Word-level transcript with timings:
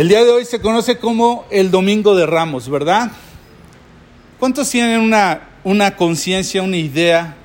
El 0.00 0.08
día 0.08 0.24
de 0.24 0.30
hoy 0.30 0.46
se 0.46 0.62
conoce 0.62 0.96
como 0.96 1.44
el 1.50 1.70
Domingo 1.70 2.16
de 2.16 2.24
Ramos, 2.24 2.70
¿verdad? 2.70 3.10
¿Cuántos 4.38 4.70
tienen 4.70 4.98
una, 4.98 5.50
una 5.62 5.94
conciencia, 5.94 6.62
una 6.62 6.78
idea 6.78 7.36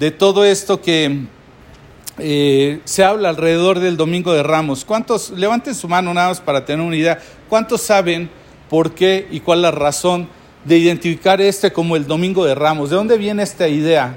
de 0.00 0.10
todo 0.10 0.44
esto 0.44 0.80
que 0.80 1.20
eh, 2.18 2.80
se 2.82 3.04
habla 3.04 3.28
alrededor 3.28 3.78
del 3.78 3.96
Domingo 3.96 4.32
de 4.32 4.42
Ramos? 4.42 4.84
¿Cuántos, 4.84 5.30
levanten 5.30 5.76
su 5.76 5.86
mano 5.86 6.12
nada 6.12 6.30
más 6.30 6.40
para 6.40 6.64
tener 6.64 6.84
una 6.84 6.96
idea, 6.96 7.20
cuántos 7.48 7.80
saben 7.82 8.28
por 8.68 8.92
qué 8.92 9.28
y 9.30 9.38
cuál 9.38 9.60
es 9.60 9.62
la 9.62 9.70
razón 9.70 10.28
de 10.64 10.78
identificar 10.78 11.40
este 11.40 11.72
como 11.72 11.94
el 11.94 12.08
Domingo 12.08 12.44
de 12.44 12.56
Ramos? 12.56 12.90
¿De 12.90 12.96
dónde 12.96 13.16
viene 13.18 13.44
esta 13.44 13.68
idea? 13.68 14.16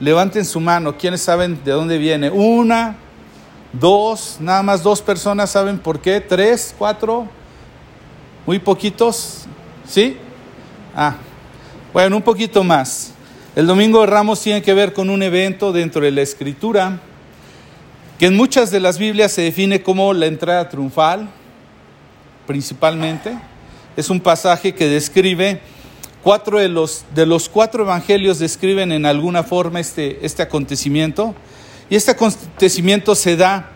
Levanten 0.00 0.44
su 0.44 0.58
mano, 0.58 0.98
¿quiénes 0.98 1.20
saben 1.20 1.56
de 1.64 1.70
dónde 1.70 1.98
viene? 1.98 2.30
Una, 2.30 2.96
dos, 3.80 4.38
nada 4.40 4.62
más 4.62 4.82
dos 4.82 5.02
personas 5.02 5.50
saben 5.50 5.78
por 5.78 6.00
qué, 6.00 6.20
tres, 6.20 6.74
cuatro, 6.76 7.28
muy 8.46 8.58
poquitos, 8.58 9.44
¿sí? 9.88 10.16
Ah, 10.94 11.16
bueno, 11.92 12.16
un 12.16 12.22
poquito 12.22 12.62
más. 12.62 13.12
El 13.56 13.66
Domingo 13.66 14.00
de 14.00 14.06
Ramos 14.06 14.40
tiene 14.40 14.62
que 14.62 14.74
ver 14.74 14.92
con 14.92 15.10
un 15.10 15.22
evento 15.22 15.72
dentro 15.72 16.02
de 16.02 16.10
la 16.10 16.22
Escritura 16.22 17.00
que 18.18 18.26
en 18.26 18.36
muchas 18.36 18.70
de 18.70 18.80
las 18.80 18.98
Biblias 18.98 19.32
se 19.32 19.42
define 19.42 19.82
como 19.82 20.12
la 20.12 20.26
entrada 20.26 20.68
triunfal, 20.68 21.28
principalmente. 22.46 23.36
Es 23.96 24.10
un 24.10 24.20
pasaje 24.20 24.74
que 24.74 24.88
describe 24.88 25.60
cuatro 26.22 26.58
de 26.58 26.68
los, 26.68 27.04
de 27.14 27.26
los 27.26 27.48
cuatro 27.48 27.84
evangelios 27.84 28.38
describen 28.38 28.92
en 28.92 29.06
alguna 29.06 29.42
forma 29.42 29.80
este, 29.80 30.24
este 30.24 30.42
acontecimiento. 30.42 31.34
Y 31.90 31.96
este 31.96 32.12
acontecimiento 32.12 33.14
se 33.14 33.36
da 33.36 33.70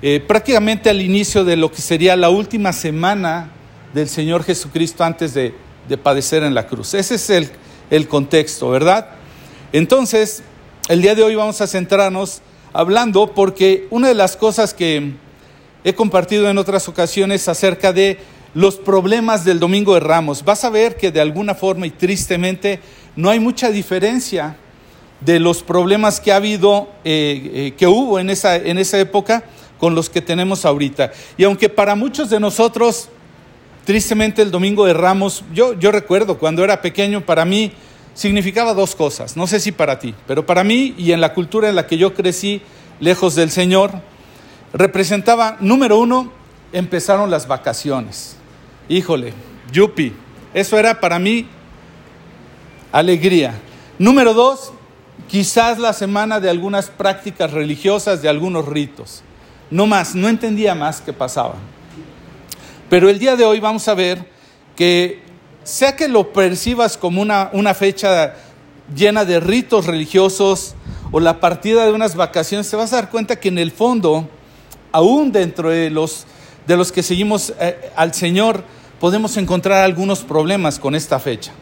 eh, 0.00 0.22
prácticamente 0.26 0.88
al 0.88 1.00
inicio 1.00 1.44
de 1.44 1.56
lo 1.56 1.70
que 1.70 1.82
sería 1.82 2.16
la 2.16 2.30
última 2.30 2.72
semana 2.72 3.50
del 3.92 4.08
Señor 4.08 4.44
Jesucristo 4.44 5.04
antes 5.04 5.34
de, 5.34 5.54
padecer 6.02 6.42
en 6.42 6.54
la 6.54 6.66
cruz. 6.66 6.92
Ese 6.92 7.14
es 7.14 7.30
el, 7.30 7.48
el 7.90 8.08
contexto, 8.08 8.68
¿verdad? 8.68 9.08
Entonces, 9.72 10.42
el 10.88 11.00
día 11.00 11.14
de 11.14 11.22
hoy 11.22 11.34
vamos 11.34 11.60
a 11.62 11.66
centrarnos 11.66 12.42
hablando 12.74 13.34
porque 13.34 13.86
una 13.90 14.08
de 14.08 14.14
las 14.14 14.36
cosas 14.36 14.74
que 14.74 15.14
he 15.84 15.94
compartido 15.94 16.50
en 16.50 16.58
otras 16.58 16.88
ocasiones 16.88 17.48
acerca 17.48 17.92
de 17.92 18.18
los 18.54 18.76
problemas 18.76 19.44
del 19.44 19.60
Domingo 19.60 19.94
de 19.94 20.00
Ramos, 20.00 20.44
vas 20.44 20.64
a 20.64 20.70
ver 20.70 20.96
que 20.96 21.10
de 21.10 21.20
alguna 21.20 21.54
forma 21.54 21.86
y 21.86 21.90
tristemente 21.90 22.80
no 23.16 23.30
hay 23.30 23.40
mucha 23.40 23.70
diferencia 23.70 24.56
de 25.20 25.40
los 25.40 25.62
problemas 25.62 26.20
que 26.20 26.32
ha 26.32 26.36
habido, 26.36 26.88
eh, 27.04 27.50
eh, 27.54 27.74
que 27.76 27.86
hubo 27.86 28.18
en 28.18 28.30
esa, 28.30 28.56
en 28.56 28.78
esa 28.78 28.98
época 28.98 29.44
con 29.78 29.94
los 29.94 30.08
que 30.10 30.20
tenemos 30.20 30.64
ahorita. 30.64 31.12
Y 31.36 31.44
aunque 31.44 31.68
para 31.68 31.94
muchos 31.94 32.30
de 32.30 32.40
nosotros, 32.40 33.08
tristemente 33.84 34.42
el 34.42 34.50
Domingo 34.50 34.84
de 34.84 34.94
Ramos, 34.94 35.44
yo, 35.52 35.74
yo 35.78 35.90
recuerdo 35.90 36.38
cuando 36.38 36.62
era 36.64 36.82
pequeño, 36.82 37.22
para 37.24 37.44
mí 37.44 37.72
significaba 38.14 38.74
dos 38.74 38.94
cosas, 38.94 39.36
no 39.36 39.46
sé 39.46 39.60
si 39.60 39.70
para 39.72 39.98
ti, 39.98 40.14
pero 40.26 40.44
para 40.44 40.64
mí 40.64 40.94
y 40.98 41.12
en 41.12 41.20
la 41.20 41.34
cultura 41.34 41.68
en 41.68 41.76
la 41.76 41.86
que 41.86 41.98
yo 41.98 42.14
crecí, 42.14 42.60
lejos 43.00 43.36
del 43.36 43.50
Señor, 43.50 43.92
representaba, 44.72 45.56
número 45.60 45.98
uno, 45.98 46.32
empezaron 46.72 47.30
las 47.30 47.46
vacaciones. 47.46 48.36
Híjole, 48.88 49.32
yupi, 49.72 50.12
eso 50.52 50.78
era 50.78 51.00
para 51.00 51.18
mí 51.18 51.46
alegría. 52.92 53.54
Número 53.98 54.34
dos, 54.34 54.72
quizás 55.26 55.78
la 55.78 55.92
semana 55.92 56.40
de 56.40 56.50
algunas 56.50 56.90
prácticas 56.90 57.50
religiosas, 57.50 58.22
de 58.22 58.28
algunos 58.28 58.66
ritos. 58.66 59.22
No 59.70 59.86
más, 59.86 60.14
no 60.14 60.28
entendía 60.28 60.74
más 60.74 61.00
qué 61.00 61.12
pasaba. 61.12 61.56
Pero 62.88 63.10
el 63.10 63.18
día 63.18 63.36
de 63.36 63.44
hoy 63.44 63.60
vamos 63.60 63.86
a 63.88 63.94
ver 63.94 64.30
que 64.76 65.22
sea 65.64 65.96
que 65.96 66.08
lo 66.08 66.32
percibas 66.32 66.96
como 66.96 67.20
una, 67.20 67.50
una 67.52 67.74
fecha 67.74 68.34
llena 68.94 69.24
de 69.24 69.40
ritos 69.40 69.86
religiosos 69.86 70.74
o 71.10 71.20
la 71.20 71.40
partida 71.40 71.84
de 71.84 71.92
unas 71.92 72.14
vacaciones, 72.14 72.70
te 72.70 72.76
vas 72.76 72.92
a 72.92 72.96
dar 72.96 73.10
cuenta 73.10 73.36
que 73.36 73.48
en 73.48 73.58
el 73.58 73.70
fondo, 73.70 74.28
aún 74.92 75.32
dentro 75.32 75.70
de 75.70 75.90
los, 75.90 76.26
de 76.66 76.76
los 76.76 76.92
que 76.92 77.02
seguimos 77.02 77.52
eh, 77.60 77.90
al 77.96 78.14
Señor, 78.14 78.64
podemos 79.00 79.36
encontrar 79.36 79.84
algunos 79.84 80.20
problemas 80.20 80.78
con 80.78 80.94
esta 80.94 81.18
fecha. 81.18 81.52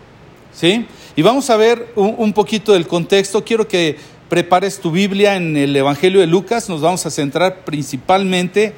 ¿Sí? 0.53 0.87
Y 1.19 1.23
vamos 1.23 1.49
a 1.49 1.57
ver 1.57 1.95
un, 1.97 2.35
poquito 2.35 2.75
del 2.75 2.87
contexto. 2.87 3.43
Quiero 3.43 3.67
que 3.67 3.97
prepares 4.29 4.79
tu 4.81 4.91
Biblia 4.91 5.37
en 5.37 5.57
el 5.57 5.75
Evangelio 5.75 6.21
de 6.21 6.27
Lucas. 6.27 6.69
Nos 6.69 6.83
vamos 6.83 7.07
a 7.07 7.11
centrar 7.11 7.65
principalmente 7.65 8.75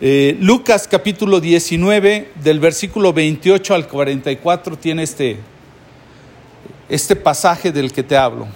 eh, 0.00 0.36
Lucas 0.40 0.88
capítulo 0.88 1.38
19, 1.38 2.32
del 2.42 2.58
versículo 2.58 3.12
28 3.12 3.74
al 3.74 3.86
44, 3.86 4.76
tiene 4.76 5.04
este, 5.04 5.38
este 6.88 7.14
pasaje 7.14 7.70
del 7.70 7.92
que 7.92 8.02
te 8.02 8.16
hablo. 8.16 8.48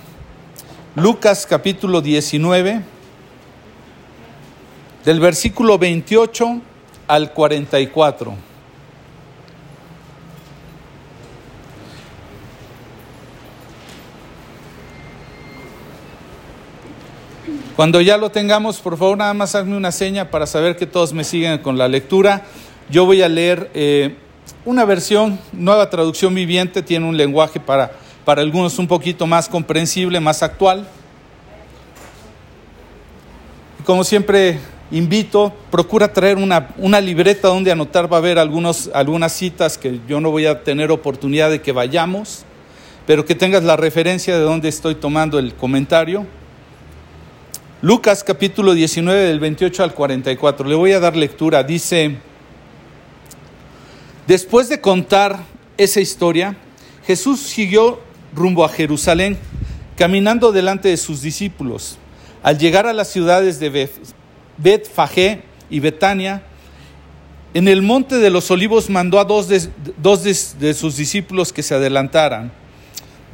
Lucas 0.97 1.47
capítulo 1.47 2.00
19, 2.00 2.81
del 5.04 5.21
versículo 5.21 5.78
28 5.78 6.60
al 7.06 7.33
44. 7.33 8.52
Cuando 17.82 18.00
ya 18.00 18.16
lo 18.16 18.31
tengamos, 18.31 18.78
por 18.78 18.97
favor, 18.97 19.19
nada 19.19 19.34
más 19.34 19.56
hazme 19.56 19.76
una 19.76 19.91
seña 19.91 20.31
para 20.31 20.47
saber 20.47 20.76
que 20.76 20.87
todos 20.87 21.12
me 21.12 21.25
siguen 21.25 21.59
con 21.59 21.76
la 21.76 21.88
lectura. 21.88 22.44
Yo 22.88 23.06
voy 23.06 23.22
a 23.22 23.28
leer 23.28 23.72
eh, 23.75 24.15
una 24.65 24.84
versión, 24.84 25.41
nueva 25.53 25.91
traducción 25.91 26.32
viviente, 26.32 26.84
tiene 26.84 27.09
un 27.09 27.16
lenguaje 27.16 27.59
para, 27.59 27.91
para 28.25 28.41
algunos 28.41 28.78
un 28.78 28.87
poquito 28.87 29.26
más 29.26 29.48
comprensible, 29.48 30.21
más 30.21 30.44
actual. 30.44 30.87
Como 33.84 34.04
siempre 34.04 34.60
invito, 34.92 35.53
procura 35.72 36.12
traer 36.12 36.37
una, 36.37 36.69
una, 36.76 37.00
libreta 37.00 37.48
donde 37.48 37.72
anotar, 37.72 38.06
va 38.12 38.19
a 38.19 38.21
haber 38.21 38.38
algunos, 38.38 38.91
algunas 38.94 39.32
citas 39.32 39.76
que 39.76 39.98
yo 40.06 40.21
no 40.21 40.31
voy 40.31 40.47
a 40.47 40.62
tener 40.62 40.92
oportunidad 40.92 41.50
de 41.50 41.60
que 41.60 41.72
vayamos, 41.72 42.44
pero 43.09 43.25
que 43.25 43.34
tengas 43.34 43.65
la 43.65 43.76
referencia 43.76 44.37
de 44.37 44.44
dónde 44.44 44.69
estoy 44.69 44.94
tomando 44.94 45.41
el 45.41 45.53
comentario. 45.54 46.28
Lucas 47.84 48.22
capítulo 48.22 48.75
19 48.75 49.25
del 49.25 49.41
28 49.41 49.82
al 49.82 49.93
44. 49.93 50.69
Le 50.69 50.76
voy 50.76 50.93
a 50.93 51.00
dar 51.00 51.16
lectura. 51.16 51.65
Dice, 51.65 52.16
después 54.28 54.69
de 54.69 54.81
contar 54.81 55.41
esa 55.76 56.00
historia, 56.00 56.54
Jesús 57.04 57.41
siguió 57.41 57.98
rumbo 58.37 58.65
a 58.65 58.69
Jerusalén, 58.69 59.37
caminando 59.97 60.53
delante 60.53 60.91
de 60.91 60.97
sus 60.97 61.22
discípulos. 61.22 61.98
Al 62.44 62.56
llegar 62.56 62.87
a 62.87 62.92
las 62.92 63.09
ciudades 63.09 63.59
de 63.59 63.91
Betfagé 64.59 65.42
y 65.69 65.81
Betania, 65.81 66.44
en 67.53 67.66
el 67.66 67.82
monte 67.82 68.19
de 68.19 68.31
los 68.31 68.48
olivos 68.53 68.91
mandó 68.91 69.19
a 69.19 69.25
dos, 69.25 69.48
de, 69.48 69.60
dos 70.00 70.22
de 70.22 70.75
sus 70.75 70.97
discípulos 70.97 71.53
que 71.53 71.65
se 71.65 71.75
adelantaran. 71.75 72.53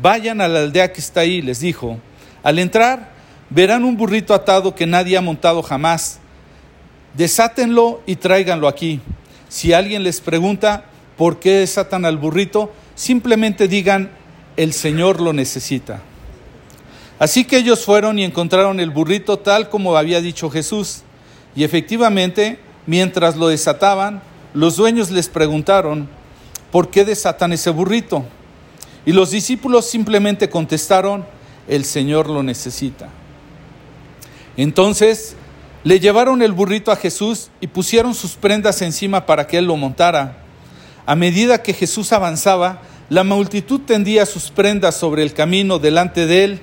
Vayan 0.01 0.41
a 0.41 0.49
la 0.49 0.61
aldea 0.61 0.91
que 0.91 1.03
está 1.03 1.21
ahí, 1.21 1.43
les 1.43 1.61
dijo. 1.61 1.99
Al 2.43 2.59
entrar, 2.59 3.18
verán 3.51 3.85
un 3.85 3.97
burrito 3.97 4.35
atado 4.35 4.75
que 4.75 4.87
nadie 4.87 5.17
ha 5.17 5.21
montado 5.21 5.63
jamás. 5.63 6.19
Desátenlo 7.15 8.03
y 8.07 8.17
tráiganlo 8.17 8.69
aquí. 8.69 9.01
Si 9.49 9.73
alguien 9.73 10.03
les 10.03 10.21
pregunta 10.21 10.85
por 11.17 11.41
qué 11.41 11.53
desatan 11.53 12.05
al 12.05 12.19
burrito, 12.19 12.73
simplemente 12.95 13.69
digan, 13.69 14.11
el 14.57 14.73
Señor 14.73 15.21
lo 15.21 15.33
necesita. 15.33 16.03
Así 17.19 17.45
que 17.45 17.57
ellos 17.57 17.85
fueron 17.85 18.19
y 18.19 18.25
encontraron 18.25 18.79
el 18.79 18.91
burrito 18.91 19.39
tal 19.39 19.71
como 19.71 19.97
había 19.97 20.21
dicho 20.21 20.51
Jesús. 20.51 21.03
Y 21.57 21.65
efectivamente, 21.65 22.61
mientras 22.87 23.37
lo 23.37 23.49
desataban, 23.49 24.23
los 24.55 24.77
dueños 24.77 25.11
les 25.11 25.29
preguntaron, 25.29 26.09
¿por 26.71 26.91
qué 26.91 27.05
desatan 27.05 27.53
ese 27.53 27.71
burrito? 27.71 28.25
Y 29.05 29.13
los 29.13 29.31
discípulos 29.31 29.89
simplemente 29.89 30.49
contestaron, 30.49 31.25
el 31.67 31.85
Señor 31.85 32.29
lo 32.29 32.43
necesita. 32.43 33.09
Entonces 34.59 35.37
le 35.85 36.01
llevaron 36.01 36.43
el 36.43 36.53
burrito 36.53 36.91
a 36.91 36.97
Jesús 36.97 37.49
y 37.61 37.69
pusieron 37.69 38.13
sus 38.13 38.33
prendas 38.33 38.83
encima 38.83 39.25
para 39.25 39.47
que 39.47 39.57
él 39.57 39.67
lo 39.67 39.77
montara. 39.77 40.43
A 41.07 41.15
medida 41.15 41.63
que 41.63 41.73
Jesús 41.73 42.13
avanzaba, 42.13 42.83
la 43.09 43.25
multitud 43.25 43.81
tendía 43.87 44.27
sus 44.27 44.51
prendas 44.51 44.97
sobre 44.97 45.23
el 45.23 45.33
camino 45.33 45.79
delante 45.79 46.27
de 46.27 46.45
él, 46.45 46.61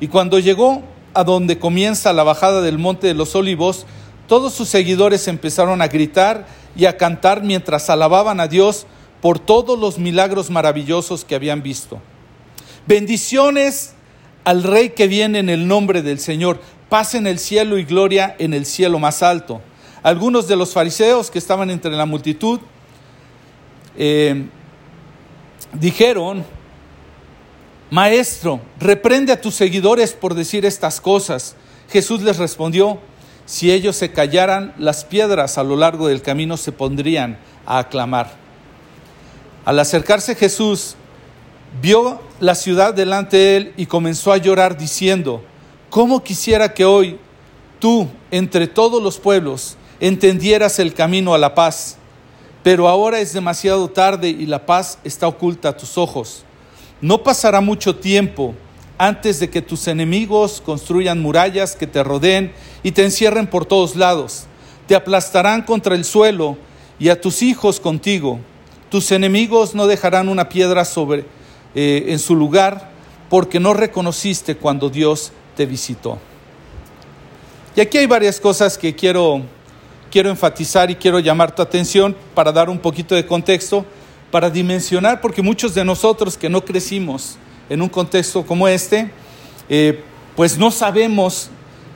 y 0.00 0.08
cuando 0.08 0.38
llegó 0.40 0.82
a 1.14 1.24
donde 1.24 1.58
comienza 1.58 2.12
la 2.12 2.24
bajada 2.24 2.60
del 2.60 2.78
monte 2.78 3.06
de 3.06 3.14
los 3.14 3.34
olivos, 3.34 3.86
todos 4.26 4.52
sus 4.52 4.68
seguidores 4.68 5.28
empezaron 5.28 5.80
a 5.80 5.88
gritar 5.88 6.46
y 6.74 6.84
a 6.84 6.98
cantar 6.98 7.44
mientras 7.44 7.88
alababan 7.88 8.40
a 8.40 8.48
Dios 8.48 8.86
por 9.22 9.38
todos 9.38 9.78
los 9.78 9.98
milagros 9.98 10.50
maravillosos 10.50 11.24
que 11.24 11.36
habían 11.36 11.62
visto. 11.62 12.00
Bendiciones 12.86 13.94
al 14.44 14.62
Rey 14.62 14.90
que 14.90 15.08
viene 15.08 15.38
en 15.38 15.48
el 15.48 15.66
nombre 15.66 16.02
del 16.02 16.18
Señor 16.18 16.60
paz 16.88 17.14
en 17.14 17.26
el 17.26 17.38
cielo 17.38 17.78
y 17.78 17.84
gloria 17.84 18.36
en 18.38 18.54
el 18.54 18.66
cielo 18.66 18.98
más 18.98 19.22
alto. 19.22 19.60
algunos 20.02 20.46
de 20.46 20.54
los 20.54 20.72
fariseos 20.72 21.30
que 21.32 21.38
estaban 21.38 21.68
entre 21.70 21.90
la 21.90 22.06
multitud 22.06 22.60
eh, 23.96 24.46
dijeron, 25.72 26.44
Maestro, 27.90 28.60
reprende 28.78 29.32
a 29.32 29.40
tus 29.40 29.54
seguidores 29.54 30.12
por 30.12 30.34
decir 30.34 30.64
estas 30.64 31.00
cosas. 31.00 31.56
Jesús 31.88 32.22
les 32.22 32.36
respondió, 32.36 32.98
si 33.46 33.70
ellos 33.70 33.96
se 33.96 34.10
callaran, 34.10 34.74
las 34.76 35.04
piedras 35.04 35.56
a 35.56 35.62
lo 35.62 35.76
largo 35.76 36.08
del 36.08 36.20
camino 36.20 36.56
se 36.56 36.72
pondrían 36.72 37.38
a 37.64 37.78
aclamar. 37.78 38.32
Al 39.64 39.78
acercarse 39.78 40.34
Jesús, 40.34 40.96
vio 41.80 42.20
la 42.40 42.54
ciudad 42.54 42.92
delante 42.92 43.36
de 43.36 43.56
él 43.56 43.74
y 43.76 43.86
comenzó 43.86 44.32
a 44.32 44.36
llorar 44.36 44.76
diciendo, 44.76 45.42
¿cómo 45.96 46.22
quisiera 46.22 46.74
que 46.74 46.84
hoy 46.84 47.18
tú, 47.78 48.06
entre 48.30 48.66
todos 48.66 49.02
los 49.02 49.18
pueblos, 49.18 49.78
entendieras 49.98 50.78
el 50.78 50.92
camino 50.92 51.32
a 51.32 51.38
la 51.38 51.54
paz? 51.54 51.96
Pero 52.62 52.86
ahora 52.86 53.18
es 53.18 53.32
demasiado 53.32 53.88
tarde 53.88 54.28
y 54.28 54.44
la 54.44 54.66
paz 54.66 54.98
está 55.04 55.26
oculta 55.26 55.70
a 55.70 55.76
tus 55.78 55.96
ojos. 55.96 56.44
No 57.00 57.22
pasará 57.22 57.62
mucho 57.62 57.96
tiempo 57.96 58.54
antes 58.98 59.40
de 59.40 59.48
que 59.48 59.62
tus 59.62 59.88
enemigos 59.88 60.60
construyan 60.60 61.22
murallas 61.22 61.74
que 61.74 61.86
te 61.86 62.04
rodeen 62.04 62.52
y 62.82 62.92
te 62.92 63.02
encierren 63.02 63.46
por 63.46 63.64
todos 63.64 63.96
lados. 63.96 64.44
Te 64.86 64.96
aplastarán 64.96 65.62
contra 65.62 65.94
el 65.94 66.04
suelo 66.04 66.58
y 66.98 67.08
a 67.08 67.18
tus 67.18 67.40
hijos 67.40 67.80
contigo. 67.80 68.38
Tus 68.90 69.12
enemigos 69.12 69.74
no 69.74 69.86
dejarán 69.86 70.28
una 70.28 70.50
piedra 70.50 70.84
sobre, 70.84 71.24
eh, 71.74 72.04
en 72.08 72.18
su 72.18 72.36
lugar 72.36 72.90
porque 73.30 73.60
no 73.60 73.72
reconociste 73.72 74.56
cuando 74.56 74.90
Dios 74.90 75.32
te 75.56 75.66
visitó. 75.66 76.18
Y 77.74 77.80
aquí 77.80 77.98
hay 77.98 78.06
varias 78.06 78.40
cosas 78.40 78.78
que 78.78 78.94
quiero, 78.94 79.42
quiero 80.10 80.30
enfatizar 80.30 80.90
y 80.90 80.96
quiero 80.96 81.18
llamar 81.18 81.54
tu 81.54 81.62
atención 81.62 82.16
para 82.34 82.52
dar 82.52 82.70
un 82.70 82.78
poquito 82.78 83.14
de 83.14 83.26
contexto, 83.26 83.84
para 84.30 84.48
dimensionar, 84.50 85.20
porque 85.20 85.42
muchos 85.42 85.74
de 85.74 85.84
nosotros 85.84 86.36
que 86.36 86.48
no 86.48 86.64
crecimos 86.64 87.36
en 87.68 87.82
un 87.82 87.88
contexto 87.88 88.46
como 88.46 88.68
este, 88.68 89.10
eh, 89.68 90.00
pues 90.36 90.56
no 90.56 90.70
sabemos 90.70 91.50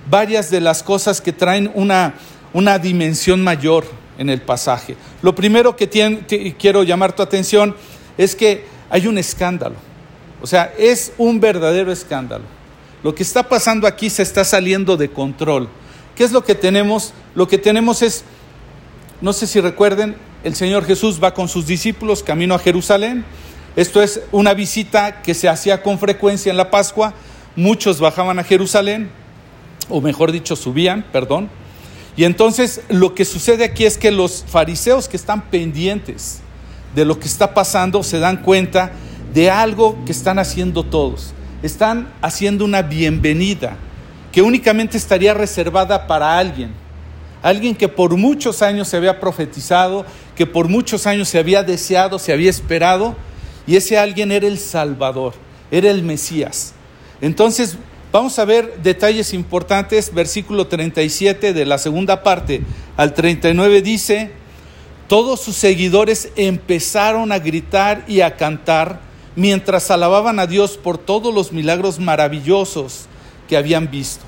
varias 0.08 0.50
de 0.50 0.60
las 0.60 0.82
cosas 0.82 1.20
que 1.20 1.32
traen 1.32 1.70
una, 1.74 2.14
una 2.52 2.78
dimensión 2.78 3.42
mayor 3.42 3.84
en 4.18 4.28
el 4.28 4.40
pasaje. 4.40 4.96
Lo 5.22 5.34
primero 5.34 5.76
que 5.76 6.54
quiero 6.58 6.82
llamar 6.82 7.14
tu 7.14 7.22
atención 7.22 7.74
es 8.18 8.34
que 8.34 8.64
hay 8.90 9.06
un 9.06 9.18
escándalo. 9.18 9.76
O 10.42 10.46
sea, 10.46 10.72
es 10.78 11.12
un 11.16 11.40
verdadero 11.40 11.92
escándalo. 11.92 12.59
Lo 13.02 13.14
que 13.14 13.22
está 13.22 13.48
pasando 13.48 13.86
aquí 13.86 14.10
se 14.10 14.22
está 14.22 14.44
saliendo 14.44 14.96
de 14.96 15.10
control. 15.10 15.68
¿Qué 16.14 16.24
es 16.24 16.32
lo 16.32 16.44
que 16.44 16.54
tenemos? 16.54 17.12
Lo 17.34 17.48
que 17.48 17.58
tenemos 17.58 18.02
es, 18.02 18.24
no 19.20 19.32
sé 19.32 19.46
si 19.46 19.60
recuerden, 19.60 20.16
el 20.44 20.54
Señor 20.54 20.84
Jesús 20.84 21.22
va 21.22 21.34
con 21.34 21.48
sus 21.48 21.66
discípulos 21.66 22.22
camino 22.22 22.54
a 22.54 22.58
Jerusalén 22.58 23.24
esto 23.76 24.02
es 24.02 24.20
una 24.32 24.52
visita 24.52 25.22
que 25.22 25.32
se 25.32 25.48
hacía 25.48 25.82
con 25.82 25.98
frecuencia 25.98 26.50
en 26.50 26.56
la 26.56 26.70
Pascua. 26.70 27.14
Muchos 27.54 28.00
bajaban 28.00 28.38
a 28.38 28.44
Jerusalén, 28.44 29.10
o 29.88 30.00
mejor 30.00 30.32
dicho, 30.32 30.56
subían, 30.56 31.04
perdón. 31.12 31.48
Y 32.16 32.24
entonces 32.24 32.82
lo 32.88 33.14
que 33.14 33.24
sucede 33.24 33.64
aquí 33.64 33.84
es 33.84 33.96
que 33.96 34.10
los 34.10 34.44
fariseos 34.46 35.08
que 35.08 35.16
están 35.16 35.42
pendientes 35.42 36.40
de 36.96 37.04
lo 37.04 37.20
que 37.20 37.28
está 37.28 37.54
pasando 37.54 38.02
se 38.02 38.18
dan 38.18 38.42
cuenta 38.42 38.90
de 39.32 39.50
algo 39.50 39.96
que 40.04 40.12
están 40.12 40.40
haciendo 40.40 40.82
todos. 40.82 41.32
Están 41.62 42.10
haciendo 42.22 42.64
una 42.64 42.82
bienvenida 42.82 43.76
que 44.32 44.42
únicamente 44.42 44.96
estaría 44.96 45.34
reservada 45.34 46.06
para 46.06 46.38
alguien. 46.38 46.72
Alguien 47.42 47.74
que 47.74 47.88
por 47.88 48.16
muchos 48.16 48.62
años 48.62 48.88
se 48.88 48.96
había 48.96 49.20
profetizado, 49.20 50.06
que 50.36 50.46
por 50.46 50.68
muchos 50.68 51.06
años 51.06 51.28
se 51.28 51.38
había 51.38 51.62
deseado, 51.62 52.18
se 52.18 52.32
había 52.32 52.50
esperado, 52.50 53.14
y 53.66 53.76
ese 53.76 53.98
alguien 53.98 54.32
era 54.32 54.46
el 54.46 54.58
Salvador, 54.58 55.34
era 55.70 55.90
el 55.90 56.02
Mesías. 56.02 56.72
Entonces, 57.20 57.76
vamos 58.12 58.38
a 58.38 58.44
ver 58.44 58.82
detalles 58.82 59.34
importantes. 59.34 60.14
Versículo 60.14 60.66
37 60.66 61.52
de 61.52 61.66
la 61.66 61.78
segunda 61.78 62.22
parte 62.22 62.62
al 62.96 63.14
39 63.14 63.82
dice, 63.82 64.32
todos 65.08 65.40
sus 65.40 65.56
seguidores 65.56 66.30
empezaron 66.36 67.32
a 67.32 67.38
gritar 67.38 68.04
y 68.06 68.20
a 68.20 68.36
cantar 68.36 69.09
mientras 69.40 69.90
alababan 69.90 70.38
a 70.38 70.46
Dios 70.46 70.76
por 70.76 70.98
todos 70.98 71.32
los 71.34 71.50
milagros 71.50 71.98
maravillosos 71.98 73.06
que 73.48 73.56
habían 73.56 73.90
visto. 73.90 74.22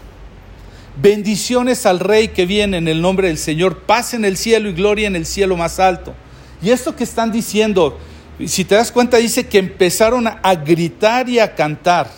Bendiciones 1.03 1.85
al 1.85 2.00
Rey 2.00 2.29
que 2.29 2.47
viene 2.47 2.79
en 2.79 2.88
el 2.88 3.03
nombre 3.03 3.29
del 3.29 3.37
Señor, 3.37 3.81
paz 3.81 4.14
en 4.14 4.25
el 4.25 4.38
cielo 4.38 4.70
y 4.70 4.73
gloria 4.73 5.06
en 5.06 5.14
el 5.14 5.26
cielo 5.26 5.55
más 5.55 5.79
alto. 5.79 6.14
Y 6.62 6.70
esto 6.70 6.97
que 6.97 7.05
están 7.05 7.31
diciendo, 7.31 7.99
si 8.47 8.64
te 8.64 8.75
das 8.75 8.91
cuenta, 8.91 9.19
dice 9.19 9.47
que 9.47 9.59
empezaron 9.59 10.26
a 10.26 10.55
gritar 10.55 11.29
y 11.29 11.41
a 11.41 11.55
cantar. 11.55 12.11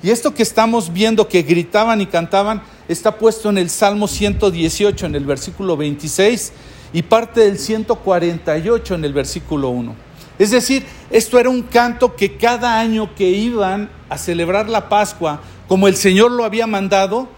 Y 0.00 0.10
esto 0.10 0.32
que 0.32 0.44
estamos 0.44 0.92
viendo 0.92 1.26
que 1.26 1.42
gritaban 1.42 2.00
y 2.00 2.06
cantaban 2.06 2.62
está 2.86 3.18
puesto 3.18 3.50
en 3.50 3.58
el 3.58 3.68
Salmo 3.68 4.06
118, 4.06 5.06
en 5.06 5.16
el 5.16 5.24
versículo 5.24 5.76
26, 5.76 6.52
y 6.92 7.02
parte 7.02 7.40
del 7.40 7.58
148 7.58 8.94
en 8.94 9.04
el 9.04 9.12
versículo 9.12 9.70
1. 9.70 10.03
Es 10.38 10.50
decir, 10.50 10.84
esto 11.10 11.38
era 11.38 11.48
un 11.48 11.62
canto 11.62 12.16
que 12.16 12.36
cada 12.36 12.78
año 12.78 13.14
que 13.14 13.30
iban 13.30 13.90
a 14.08 14.18
celebrar 14.18 14.68
la 14.68 14.88
Pascua, 14.88 15.40
como 15.68 15.88
el 15.88 15.96
Señor 15.96 16.30
lo 16.32 16.44
había 16.44 16.66
mandado, 16.66 17.28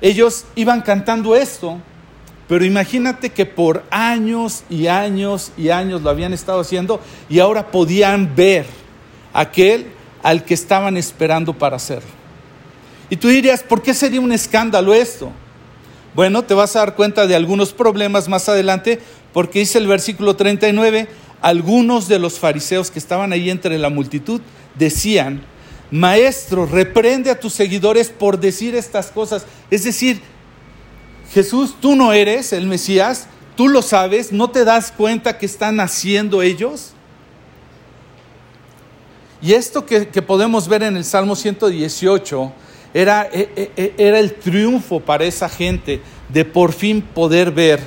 ellos 0.00 0.44
iban 0.54 0.82
cantando 0.82 1.36
esto 1.36 1.78
pero 2.48 2.64
imagínate 2.64 3.30
que 3.30 3.44
por 3.44 3.82
años 3.90 4.62
y 4.70 4.86
años 4.86 5.50
y 5.56 5.70
años 5.70 6.02
lo 6.02 6.10
habían 6.10 6.32
estado 6.32 6.60
haciendo 6.60 7.00
y 7.28 7.40
ahora 7.40 7.70
podían 7.70 8.36
ver 8.36 8.66
aquel 9.32 9.86
al 10.22 10.44
que 10.44 10.54
estaban 10.54 10.96
esperando 10.96 11.54
para 11.54 11.76
hacerlo. 11.76 12.08
Y 13.10 13.16
tú 13.16 13.28
dirías, 13.28 13.62
¿por 13.62 13.82
qué 13.82 13.94
sería 13.94 14.20
un 14.20 14.32
escándalo 14.32 14.94
esto? 14.94 15.30
Bueno, 16.14 16.44
te 16.44 16.54
vas 16.54 16.76
a 16.76 16.80
dar 16.80 16.94
cuenta 16.94 17.26
de 17.26 17.34
algunos 17.34 17.72
problemas 17.72 18.28
más 18.28 18.48
adelante, 18.48 19.00
porque 19.32 19.58
dice 19.58 19.78
el 19.78 19.86
versículo 19.86 20.34
39, 20.34 21.08
algunos 21.40 22.08
de 22.08 22.18
los 22.18 22.38
fariseos 22.38 22.90
que 22.90 22.98
estaban 22.98 23.32
ahí 23.32 23.50
entre 23.50 23.78
la 23.78 23.90
multitud 23.90 24.40
decían, 24.74 25.42
Maestro, 25.90 26.66
reprende 26.66 27.30
a 27.30 27.38
tus 27.38 27.52
seguidores 27.52 28.08
por 28.08 28.40
decir 28.40 28.74
estas 28.74 29.10
cosas. 29.10 29.46
Es 29.70 29.84
decir, 29.84 30.20
Jesús, 31.32 31.76
tú 31.80 31.94
no 31.94 32.12
eres 32.12 32.52
el 32.52 32.66
Mesías, 32.66 33.28
tú 33.56 33.68
lo 33.68 33.82
sabes, 33.82 34.32
no 34.32 34.50
te 34.50 34.64
das 34.64 34.92
cuenta 34.92 35.38
que 35.38 35.46
están 35.46 35.80
haciendo 35.80 36.42
ellos. 36.42 36.92
Y 39.40 39.52
esto 39.52 39.86
que, 39.86 40.06
podemos 40.22 40.66
ver 40.66 40.82
en 40.82 40.96
el 40.96 41.04
Salmo 41.04 41.36
118 41.36 42.52
era, 42.94 43.28
e, 43.32 43.48
e, 43.54 43.70
e, 43.76 43.94
era 43.98 44.18
el 44.18 44.34
triunfo 44.34 45.00
para 45.00 45.24
esa 45.24 45.48
gente 45.48 46.00
de 46.28 46.44
por 46.44 46.72
fin 46.72 47.02
poder 47.02 47.50
ver 47.52 47.80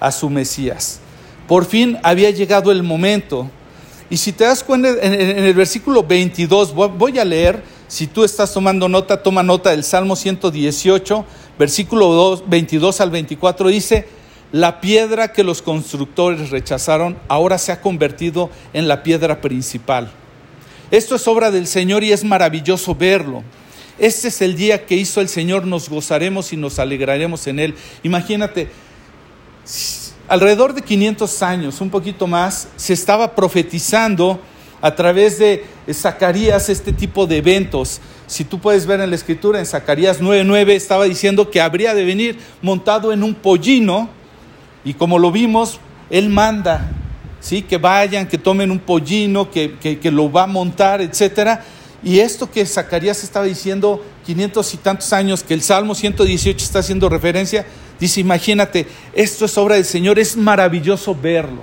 a 0.00 0.10
su 0.10 0.30
Mesías. 0.30 1.00
Por 1.46 1.66
fin 1.66 1.98
había 2.02 2.30
llegado 2.30 2.70
el 2.72 2.82
momento. 2.82 3.50
Y 4.10 4.16
si 4.18 4.32
te 4.32 4.44
das 4.44 4.62
cuenta, 4.62 4.90
en, 5.00 5.14
el 5.14 5.54
versículo 5.54 6.02
22, 6.02 6.74
voy 6.74 7.18
a 7.18 7.24
leer, 7.24 7.62
si 7.88 8.06
tú 8.06 8.24
estás 8.24 8.52
tomando 8.52 8.88
nota, 8.88 9.22
toma 9.22 9.42
nota 9.42 9.70
del 9.70 9.84
Salmo 9.84 10.16
118, 10.16 11.24
versículo 11.58 12.42
22 12.46 13.00
al 13.00 13.10
24 13.10 13.68
dice, 13.68 14.06
la 14.52 14.82
piedra 14.82 15.32
que 15.32 15.44
los 15.44 15.62
constructores 15.62 16.50
rechazaron 16.50 17.18
ahora 17.28 17.56
se 17.56 17.72
ha 17.72 17.80
convertido 17.80 18.50
en 18.74 18.86
la 18.86 19.02
piedra 19.02 19.40
principal. 19.40 20.10
Esto 20.90 21.16
es 21.16 21.26
obra 21.26 21.50
del 21.50 21.66
Señor 21.66 22.04
y 22.04 22.12
es 22.12 22.22
maravilloso 22.22 22.94
verlo. 22.94 23.42
Este 23.98 24.28
es 24.28 24.42
el 24.42 24.56
día 24.56 24.84
que 24.84 24.94
hizo 24.94 25.22
el 25.22 25.28
Señor, 25.30 25.66
nos 25.66 25.88
gozaremos 25.88 26.52
y 26.52 26.58
nos 26.58 26.78
alegraremos 26.78 27.46
en 27.46 27.60
él. 27.60 27.74
Imagínate, 28.02 28.68
alrededor 30.28 30.74
de 30.74 30.82
500 30.82 31.42
años, 31.42 31.80
un 31.80 31.90
poquito 31.90 32.26
más, 32.26 32.68
se 32.76 32.92
estaba 32.92 33.34
profetizando 33.34 34.40
a 34.80 34.94
través 34.94 35.38
de 35.38 35.64
Zacarías 35.92 36.68
este 36.68 36.92
tipo 36.92 37.26
de 37.26 37.38
eventos. 37.38 38.00
Si 38.26 38.44
tú 38.44 38.58
puedes 38.58 38.86
ver 38.86 39.00
en 39.00 39.10
la 39.10 39.16
escritura, 39.16 39.58
en 39.58 39.66
Zacarías 39.66 40.20
9:9 40.20 40.74
estaba 40.74 41.04
diciendo 41.04 41.50
que 41.50 41.60
habría 41.60 41.94
de 41.94 42.04
venir 42.04 42.38
montado 42.62 43.12
en 43.12 43.22
un 43.22 43.34
pollino 43.34 44.08
y 44.84 44.94
como 44.94 45.18
lo 45.18 45.30
vimos, 45.30 45.78
él 46.10 46.28
manda, 46.28 46.90
¿sí? 47.40 47.62
que 47.62 47.78
vayan, 47.78 48.26
que 48.26 48.38
tomen 48.38 48.70
un 48.70 48.80
pollino, 48.80 49.50
que, 49.50 49.78
que, 49.78 50.10
lo 50.10 50.30
va 50.30 50.44
a 50.44 50.46
montar, 50.46 51.00
etcétera. 51.00 51.64
Y 52.02 52.18
esto 52.18 52.50
que 52.50 52.66
Zacarías 52.66 53.22
estaba 53.22 53.44
diciendo 53.44 54.04
500 54.26 54.74
y 54.74 54.76
tantos 54.78 55.12
años, 55.12 55.44
que 55.44 55.54
el 55.54 55.62
Salmo 55.62 55.94
118 55.94 56.64
está 56.64 56.80
haciendo 56.80 57.08
referencia, 57.08 57.64
dice, 58.02 58.20
imagínate, 58.20 58.86
esto 59.14 59.44
es 59.44 59.56
obra 59.56 59.76
del 59.76 59.84
Señor, 59.84 60.18
es 60.18 60.36
maravilloso 60.36 61.14
verlo. 61.14 61.62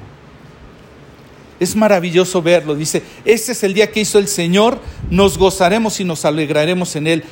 Es 1.59 1.75
maravilloso 1.75 2.41
verlo. 2.41 2.75
Dice, 2.75 3.03
este 3.25 3.51
es 3.51 3.63
el 3.63 3.73
día 3.73 3.91
que 3.91 3.99
hizo 3.99 4.19
el 4.19 4.29
Señor, 4.29 4.79
nos 5.09 5.37
gozaremos 5.37 5.99
y 5.99 6.05
nos 6.05 6.23
alegraremos 6.23 6.95
en 6.95 7.07
él. 7.07 7.23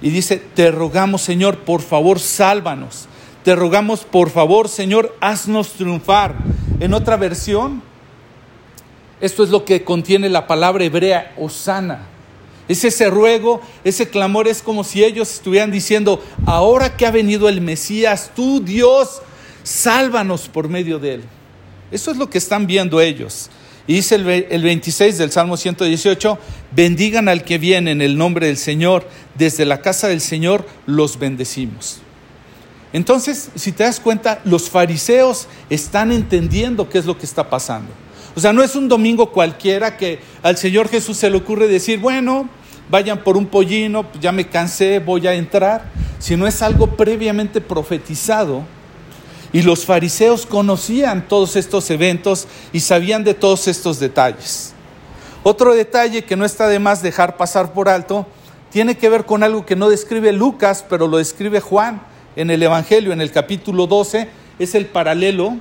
Y 0.00 0.08
dice, 0.08 0.42
te 0.54 0.70
rogamos 0.70 1.20
Señor, 1.20 1.58
por 1.58 1.82
favor, 1.82 2.18
sálvanos. 2.18 3.08
te 3.44 3.54
rogamos 3.54 4.04
por 4.04 4.30
favor, 4.30 4.70
Señor, 4.70 5.14
haznos 5.20 5.72
triunfar. 5.72 6.34
En 6.80 6.94
otra 6.94 7.18
versión, 7.18 7.82
esto 9.20 9.44
es 9.44 9.50
lo 9.50 9.66
que 9.66 9.84
contiene 9.84 10.30
la 10.30 10.46
palabra 10.46 10.82
hebrea, 10.82 11.34
Osana. 11.36 12.06
Es 12.68 12.84
ese 12.84 13.08
ruego, 13.10 13.60
ese 13.84 14.08
clamor, 14.08 14.48
es 14.48 14.62
como 14.62 14.82
si 14.82 15.04
ellos 15.04 15.32
estuvieran 15.32 15.70
diciendo, 15.70 16.22
ahora 16.46 16.96
que 16.96 17.06
ha 17.06 17.10
venido 17.10 17.48
el 17.48 17.60
Mesías, 17.60 18.32
tú 18.34 18.60
Dios, 18.60 19.22
sálvanos 19.62 20.48
por 20.48 20.68
medio 20.68 20.98
de 20.98 21.14
él. 21.14 21.22
Eso 21.90 22.10
es 22.10 22.16
lo 22.16 22.28
que 22.28 22.38
están 22.38 22.66
viendo 22.66 23.00
ellos. 23.00 23.50
Y 23.86 23.94
dice 23.94 24.16
el 24.16 24.62
26 24.62 25.16
del 25.16 25.30
Salmo 25.30 25.56
118, 25.56 26.38
bendigan 26.72 27.28
al 27.28 27.44
que 27.44 27.58
viene 27.58 27.92
en 27.92 28.02
el 28.02 28.18
nombre 28.18 28.48
del 28.48 28.56
Señor, 28.56 29.08
desde 29.36 29.64
la 29.64 29.80
casa 29.80 30.08
del 30.08 30.20
Señor 30.20 30.66
los 30.86 31.20
bendecimos. 31.20 32.00
Entonces, 32.92 33.50
si 33.54 33.70
te 33.70 33.84
das 33.84 34.00
cuenta, 34.00 34.40
los 34.44 34.70
fariseos 34.70 35.46
están 35.70 36.10
entendiendo 36.10 36.88
qué 36.88 36.98
es 36.98 37.04
lo 37.04 37.16
que 37.16 37.26
está 37.26 37.48
pasando. 37.48 37.92
O 38.36 38.40
sea, 38.40 38.52
no 38.52 38.62
es 38.62 38.76
un 38.76 38.86
domingo 38.86 39.32
cualquiera 39.32 39.96
que 39.96 40.20
al 40.42 40.58
Señor 40.58 40.88
Jesús 40.88 41.16
se 41.16 41.30
le 41.30 41.38
ocurre 41.38 41.68
decir, 41.68 41.98
bueno, 41.98 42.50
vayan 42.90 43.24
por 43.24 43.38
un 43.38 43.46
pollino, 43.46 44.02
pues 44.02 44.20
ya 44.20 44.30
me 44.30 44.46
cansé, 44.46 44.98
voy 44.98 45.26
a 45.26 45.32
entrar, 45.32 45.90
sino 46.18 46.46
es 46.46 46.60
algo 46.60 46.96
previamente 46.96 47.62
profetizado. 47.62 48.62
Y 49.54 49.62
los 49.62 49.86
fariseos 49.86 50.44
conocían 50.44 51.28
todos 51.28 51.56
estos 51.56 51.88
eventos 51.90 52.46
y 52.74 52.80
sabían 52.80 53.24
de 53.24 53.32
todos 53.32 53.68
estos 53.68 53.98
detalles. 54.00 54.74
Otro 55.42 55.74
detalle 55.74 56.24
que 56.24 56.36
no 56.36 56.44
está 56.44 56.68
de 56.68 56.78
más 56.78 57.02
dejar 57.02 57.38
pasar 57.38 57.72
por 57.72 57.88
alto 57.88 58.26
tiene 58.70 58.98
que 58.98 59.08
ver 59.08 59.24
con 59.24 59.44
algo 59.44 59.64
que 59.64 59.76
no 59.76 59.88
describe 59.88 60.34
Lucas, 60.34 60.84
pero 60.86 61.08
lo 61.08 61.16
describe 61.16 61.60
Juan 61.60 62.02
en 62.36 62.50
el 62.50 62.62
Evangelio, 62.62 63.14
en 63.14 63.22
el 63.22 63.30
capítulo 63.30 63.86
12, 63.86 64.28
es 64.58 64.74
el 64.74 64.84
paralelo, 64.84 65.56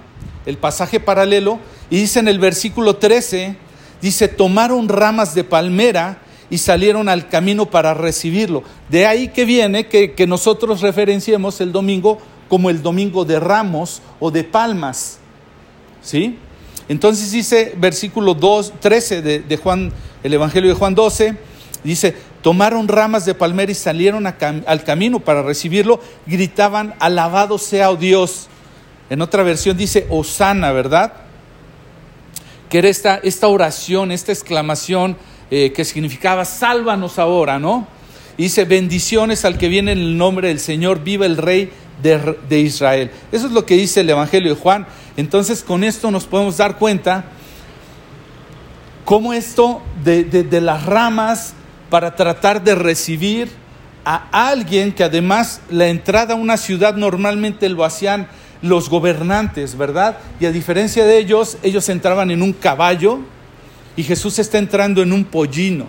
el 0.46 0.58
pasaje 0.58 1.00
paralelo 1.00 1.60
y 1.90 1.98
dice 1.98 2.20
en 2.20 2.28
el 2.28 2.40
versículo 2.40 2.98
13, 2.98 3.56
dice, 4.02 4.28
tomaron 4.28 4.90
ramas 4.90 5.36
de 5.36 5.44
palmera 5.44 6.20
y 6.50 6.58
salieron 6.58 7.10
al 7.10 7.28
camino 7.28 7.66
para 7.66 7.94
recibirlo. 7.94 8.64
De 8.90 9.06
ahí 9.06 9.30
que 9.30 9.46
viene 9.46 9.88
que, 9.88 10.28
nosotros 10.28 10.82
referenciemos 10.82 11.60
el 11.62 11.72
domingo 11.72 12.20
como 12.48 12.70
el 12.70 12.82
domingo 12.82 13.26
de 13.26 13.40
ramos 13.40 14.02
o 14.20 14.30
de 14.30 14.44
palmas. 14.44 15.18
¿Sí? 16.02 16.38
Entonces 16.88 17.32
dice 17.32 17.74
versículo 17.78 18.36
2, 18.36 18.74
13 18.80 19.22
de, 19.24 19.40
de, 19.40 19.58
Juan, 19.58 19.92
el 20.24 20.34
Evangelio 20.34 20.70
de 20.70 20.76
Juan 20.76 20.94
12, 20.94 21.36
dice, 21.84 22.16
tomaron 22.44 22.88
ramas 22.88 23.26
de 23.26 23.34
palmera 23.34 23.72
y 23.72 23.76
salieron 23.76 24.28
al 24.28 24.84
camino 24.84 25.20
para 25.20 25.42
recibirlo, 25.42 26.00
gritaban, 26.28 26.94
alabado 27.00 27.58
sea 27.58 27.90
oh 27.90 27.96
Dios. 27.96 28.50
En 29.10 29.22
otra 29.22 29.44
versión 29.44 29.78
dice, 29.78 30.08
Osana, 30.10 30.72
¿verdad? 30.72 31.14
que 32.70 32.80
era 32.80 32.90
esta, 32.90 33.18
esta 33.18 33.48
oración, 33.48 34.12
esta 34.12 34.32
exclamación 34.32 35.18
eh, 35.52 35.72
que 35.74 35.86
significaba, 35.86 36.46
sálvanos 36.46 37.20
ahora, 37.20 37.60
¿no? 37.60 37.88
dice, 38.38 38.66
bendiciones 38.66 39.46
al 39.46 39.58
que 39.58 39.68
viene 39.70 39.92
en 39.94 40.00
el 40.00 40.18
nombre 40.18 40.50
del 40.50 40.60
Señor, 40.60 41.04
viva 41.04 41.26
el 41.26 41.38
Rey 41.38 41.72
de, 42.02 42.60
Israel. 42.60 43.12
Eso 43.32 43.48
es 43.48 43.54
lo 43.54 43.66
que 43.66 43.76
dice 43.76 44.02
el 44.02 44.10
Evangelio 44.10 44.54
de 44.54 44.60
Juan. 44.60 44.86
Entonces 45.16 45.64
con 45.64 45.84
esto 45.84 46.12
nos 46.12 46.26
podemos 46.26 46.58
dar 46.58 46.78
cuenta 46.78 47.26
cómo 49.06 49.34
esto 49.34 49.82
de, 50.04 50.26
de 50.26 50.62
las 50.62 50.86
ramas 50.86 51.54
para 51.90 52.16
tratar 52.16 52.64
de 52.64 52.76
recibir 52.76 53.50
a 54.04 54.50
alguien 54.50 54.92
que 54.92 55.04
además 55.04 55.62
la 55.70 55.88
entrada 55.88 56.34
a 56.34 56.38
una 56.38 56.58
ciudad 56.58 56.96
normalmente 56.96 57.70
lo 57.70 57.86
hacían 57.86 58.28
los 58.66 58.90
gobernantes, 58.90 59.78
¿verdad? 59.78 60.18
Y 60.40 60.46
a 60.46 60.52
diferencia 60.52 61.06
de 61.06 61.18
ellos, 61.18 61.58
ellos 61.64 61.88
entraban 61.90 62.32
en 62.32 62.42
un 62.42 62.54
caballo 62.54 63.20
y 63.96 64.04
Jesús 64.04 64.40
está 64.40 64.58
entrando 64.58 65.02
en 65.02 65.14
un 65.14 65.24
pollino, 65.24 65.86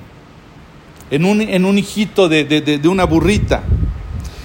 en 1.10 1.24
un, 1.24 1.40
en 1.40 1.64
un 1.64 1.78
hijito 1.78 2.28
de, 2.28 2.80
una 2.84 3.04
burrita. 3.04 3.62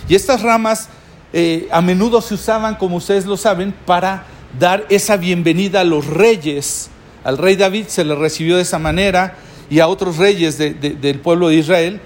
Y 0.07 0.15
estas 0.15 0.41
ramas 0.41 0.89
eh, 1.33 1.67
a 1.71 1.81
menudo 1.81 2.21
se 2.21 2.33
usaban, 2.33 2.75
como 2.75 2.97
ustedes 2.97 3.25
lo 3.25 3.37
saben, 3.37 3.73
para 3.85 4.25
dar 4.59 4.85
esa 4.89 5.17
bienvenida 5.17 5.81
a 5.81 5.83
los 5.83 6.07
reyes. 6.07 6.89
Al 7.23 7.37
rey 7.37 7.55
David 7.55 7.85
se 7.87 8.03
le 8.03 8.15
recibió 8.15 8.55
de 8.55 8.63
esa 8.63 8.79
manera 8.79 9.35
y 9.69 9.79
a 9.79 9.87
otros 9.87 10.17
reyes 10.17 10.57
del 10.57 11.19
pueblo 11.19 11.47
de 11.47 11.55
Israel 11.55 12.01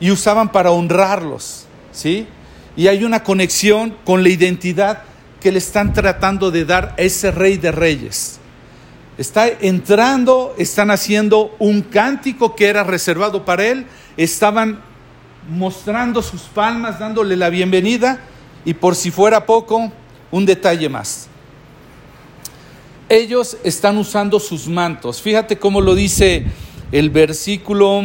y 0.00 0.10
usaban 0.10 0.50
para 0.50 0.70
honrarlos, 0.70 1.66
¿sí? 1.92 2.26
Y 2.76 2.86
hay 2.86 3.04
una 3.04 3.22
conexión 3.22 3.94
con 4.04 4.22
la 4.22 4.30
identidad 4.30 5.02
que 5.40 5.50
le 5.50 5.58
están 5.58 5.92
tratando 5.92 6.50
de 6.50 6.64
dar 6.64 6.94
a 6.98 7.02
ese 7.02 7.30
rey 7.30 7.56
de 7.56 7.72
reyes. 7.72 8.38
Está 9.18 9.48
entrando, 9.48 10.54
están 10.58 10.90
haciendo 10.90 11.54
un 11.58 11.82
cántico 11.82 12.54
que 12.54 12.66
era 12.66 12.84
reservado 12.84 13.44
para 13.44 13.66
él, 13.66 13.86
estaban 14.16 14.80
mostrando 15.48 16.22
sus 16.22 16.42
palmas, 16.42 16.98
dándole 16.98 17.36
la 17.36 17.50
bienvenida 17.50 18.20
y 18.64 18.74
por 18.74 18.94
si 18.94 19.10
fuera 19.10 19.46
poco, 19.46 19.92
un 20.30 20.46
detalle 20.46 20.88
más. 20.88 21.28
Ellos 23.08 23.56
están 23.64 23.98
usando 23.98 24.38
sus 24.38 24.68
mantos. 24.68 25.20
Fíjate 25.20 25.58
cómo 25.58 25.80
lo 25.80 25.94
dice 25.94 26.44
el 26.92 27.10
versículo 27.10 28.02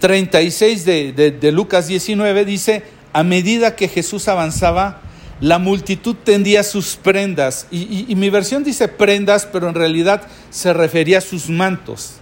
36 0.00 0.82
mm, 0.82 0.84
de, 0.84 1.38
de 1.40 1.52
Lucas 1.52 1.86
19, 1.86 2.44
dice, 2.44 2.82
a 3.12 3.22
medida 3.22 3.76
que 3.76 3.88
Jesús 3.88 4.28
avanzaba, 4.28 5.00
la 5.40 5.58
multitud 5.58 6.14
tendía 6.22 6.62
sus 6.62 6.96
prendas. 6.96 7.66
Y, 7.70 8.14
mi 8.14 8.30
versión 8.30 8.62
dice 8.62 8.88
prendas, 8.88 9.44
pero 9.44 9.68
en 9.68 9.74
realidad 9.74 10.22
se 10.50 10.72
refería 10.72 11.18
a 11.18 11.20
sus 11.20 11.48
mantos. 11.48 12.14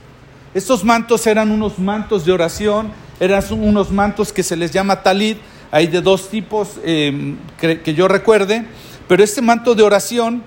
Estos 0.55 0.85
mantos 0.85 1.27
eran 1.27 1.51
unos 1.51 1.79
mantos 1.79 2.25
de 2.25 2.33
oración, 2.33 2.91
eran 3.21 3.45
unos 3.51 3.91
mantos 3.91 4.33
que 4.33 4.43
se 4.43 4.57
les 4.57 4.73
llama 4.73 5.03
talid. 5.03 5.37
Hay 5.71 5.87
de 5.87 6.01
dos 6.01 6.31
tipos 6.31 6.81
em, 6.83 7.37
que 7.61 7.95
yo 7.95 8.09
recuerde, 8.09 8.65
pero 9.07 9.23
este 9.23 9.43
manto 9.43 9.75
de 9.75 9.83
oración, 9.83 10.43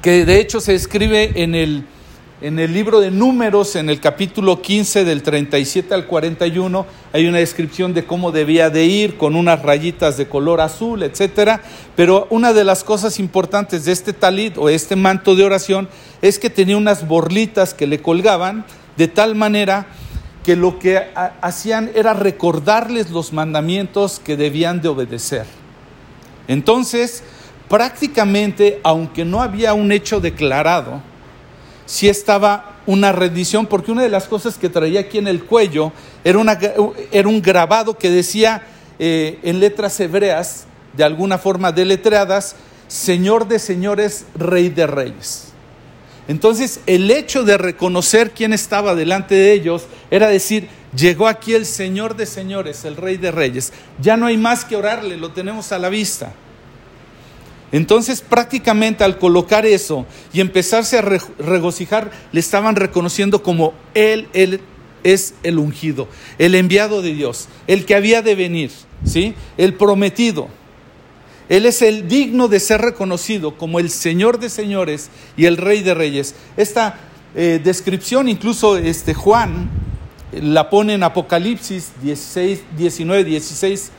que 0.00 0.24
de 0.24 0.40
hecho 0.40 0.60
se 0.60 0.74
escribe 0.74 1.42
en 1.42 1.54
el 1.54 1.84
en 2.42 2.58
el 2.58 2.74
libro 2.74 3.00
de 3.00 3.12
números, 3.12 3.76
en 3.76 3.88
el 3.88 4.00
capítulo 4.00 4.60
15 4.60 5.04
del 5.04 5.22
37 5.22 5.94
al 5.94 6.08
41, 6.08 6.84
hay 7.12 7.28
una 7.28 7.38
descripción 7.38 7.94
de 7.94 8.04
cómo 8.04 8.32
debía 8.32 8.68
de 8.68 8.84
ir 8.84 9.16
con 9.16 9.36
unas 9.36 9.62
rayitas 9.62 10.16
de 10.16 10.28
color 10.28 10.60
azul, 10.60 11.04
etcétera. 11.04 11.62
Pero 11.94 12.26
una 12.30 12.52
de 12.52 12.64
las 12.64 12.82
cosas 12.82 13.20
importantes 13.20 13.84
de 13.84 13.92
este 13.92 14.12
talit 14.12 14.58
o 14.58 14.68
este 14.68 14.96
manto 14.96 15.36
de 15.36 15.44
oración 15.44 15.88
es 16.20 16.40
que 16.40 16.50
tenía 16.50 16.76
unas 16.76 17.06
borlitas 17.06 17.74
que 17.74 17.86
le 17.86 18.02
colgaban 18.02 18.64
de 18.96 19.06
tal 19.06 19.36
manera 19.36 19.86
que 20.42 20.56
lo 20.56 20.80
que 20.80 21.00
hacían 21.40 21.92
era 21.94 22.12
recordarles 22.12 23.10
los 23.10 23.32
mandamientos 23.32 24.18
que 24.18 24.36
debían 24.36 24.82
de 24.82 24.88
obedecer. 24.88 25.46
Entonces, 26.48 27.22
prácticamente, 27.68 28.80
aunque 28.82 29.24
no 29.24 29.40
había 29.40 29.74
un 29.74 29.92
hecho 29.92 30.18
declarado, 30.18 31.11
si 31.92 32.08
estaba 32.08 32.78
una 32.86 33.12
rendición, 33.12 33.66
porque 33.66 33.92
una 33.92 34.02
de 34.02 34.08
las 34.08 34.24
cosas 34.24 34.56
que 34.56 34.70
traía 34.70 35.00
aquí 35.00 35.18
en 35.18 35.28
el 35.28 35.44
cuello 35.44 35.92
era, 36.24 36.38
una, 36.38 36.58
un 37.26 37.42
grabado 37.42 37.98
que 37.98 38.08
decía 38.08 38.62
eh, 38.98 39.38
en 39.42 39.60
letras 39.60 40.00
hebreas, 40.00 40.64
de 40.94 41.04
alguna 41.04 41.36
forma 41.36 41.70
deletreadas, 41.70 42.56
Señor 42.88 43.46
de 43.46 43.58
señores, 43.58 44.24
Rey 44.34 44.70
de 44.70 44.86
reyes. 44.86 45.48
Entonces, 46.28 46.80
el 46.86 47.10
hecho 47.10 47.44
de 47.44 47.58
reconocer 47.58 48.30
quién 48.30 48.54
estaba 48.54 48.94
delante 48.94 49.34
de 49.34 49.52
ellos 49.52 49.84
era 50.10 50.28
decir, 50.28 50.68
llegó 50.96 51.28
aquí 51.28 51.52
el 51.52 51.66
Señor 51.66 52.16
de 52.16 52.24
señores, 52.24 52.86
el 52.86 52.96
Rey 52.96 53.18
de 53.18 53.32
reyes. 53.32 53.70
Ya 54.00 54.16
no 54.16 54.24
hay 54.24 54.38
más 54.38 54.64
que 54.64 54.76
orarle, 54.76 55.18
lo 55.18 55.32
tenemos 55.32 55.72
a 55.72 55.78
la 55.78 55.90
vista. 55.90 56.32
Entonces 57.72 58.20
prácticamente 58.20 59.02
al 59.02 59.18
colocar 59.18 59.64
eso 59.64 60.06
y 60.32 60.40
empezarse 60.40 60.98
a 60.98 61.02
regocijar, 61.02 62.10
le 62.30 62.40
estaban 62.40 62.76
reconociendo 62.76 63.42
como 63.42 63.72
Él, 63.94 64.28
Él 64.34 64.60
es 65.02 65.34
el 65.42 65.58
ungido, 65.58 66.06
el 66.38 66.54
enviado 66.54 67.02
de 67.02 67.14
Dios, 67.14 67.48
el 67.66 67.86
que 67.86 67.94
había 67.94 68.22
de 68.22 68.34
venir, 68.34 68.70
¿sí? 69.04 69.34
El 69.56 69.74
prometido. 69.74 70.48
Él 71.48 71.66
es 71.66 71.82
el 71.82 72.08
digno 72.08 72.48
de 72.48 72.60
ser 72.60 72.80
reconocido 72.80 73.56
como 73.56 73.80
el 73.80 73.90
Señor 73.90 74.38
de 74.38 74.48
señores 74.48 75.10
y 75.36 75.46
el 75.46 75.56
Rey 75.56 75.82
de 75.82 75.94
reyes. 75.94 76.34
Esta 76.56 76.98
eh, 77.34 77.60
descripción 77.62 78.28
incluso 78.28 78.76
este 78.76 79.14
Juan 79.14 79.70
la 80.32 80.70
pone 80.70 80.94
en 80.94 81.02
Apocalipsis 81.02 81.92
16, 82.02 82.60
19, 82.76 83.24
16 83.24 83.90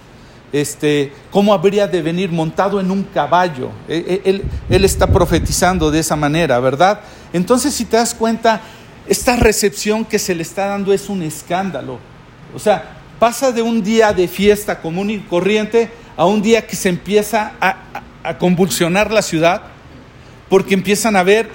este, 0.54 1.12
cómo 1.32 1.52
habría 1.52 1.88
de 1.88 2.02
venir 2.02 2.32
montado 2.32 2.80
en 2.80 2.92
un 2.92 3.04
caballo. 3.04 3.72
E, 3.90 4.22
e, 4.24 4.30
él, 4.30 4.44
él, 4.70 4.86
está 4.86 5.08
profetizando 5.08 5.90
de 5.90 6.00
esa 6.00 6.16
manera, 6.16 6.60
¿verdad? 6.60 7.02
Entonces, 7.34 7.74
si 7.74 7.86
te 7.86 7.98
das 7.98 8.14
cuenta, 8.14 8.62
esta 9.10 9.36
recepción 9.36 10.06
que 10.06 10.20
se 10.20 10.36
le 10.36 10.44
está 10.44 10.68
dando 10.68 10.94
es 10.94 11.10
un 11.10 11.24
escándalo. 11.24 11.98
O 12.56 12.60
sea, 12.60 12.98
pasa 13.20 13.52
de 13.52 13.64
un 13.64 13.84
día 13.84 14.14
de 14.14 14.28
fiesta 14.28 14.80
común 14.80 15.10
y 15.10 15.20
corriente 15.22 15.90
a 16.16 16.26
un 16.26 16.44
día 16.44 16.68
que 16.68 16.76
se 16.76 16.90
empieza 16.90 17.54
a, 17.60 18.04
a 18.24 18.38
convulsionar 18.38 19.12
la 19.12 19.24
ciudad 19.24 19.64
porque 20.50 20.76
empiezan 20.76 21.16
a 21.16 21.24
ver 21.24 21.50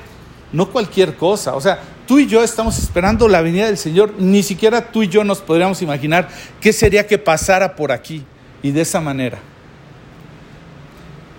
no 0.52 0.70
cualquier 0.70 1.14
cosa. 1.14 1.54
O 1.54 1.60
sea, 1.60 1.78
tú 2.08 2.18
y 2.18 2.26
yo 2.26 2.42
estamos 2.42 2.76
esperando 2.78 3.28
la 3.28 3.42
venida 3.42 3.66
del 3.66 3.78
Señor, 3.78 4.14
ni 4.18 4.42
siquiera 4.42 4.90
tú 4.90 5.04
y 5.04 5.08
yo 5.08 5.22
nos 5.22 5.38
podríamos 5.38 5.80
imaginar 5.82 6.28
qué 6.60 6.72
sería 6.72 7.06
que 7.06 7.16
pasara 7.16 7.76
por 7.76 7.92
aquí 7.92 8.24
y 8.62 8.70
de 8.70 8.80
esa 8.80 9.00
manera. 9.00 9.38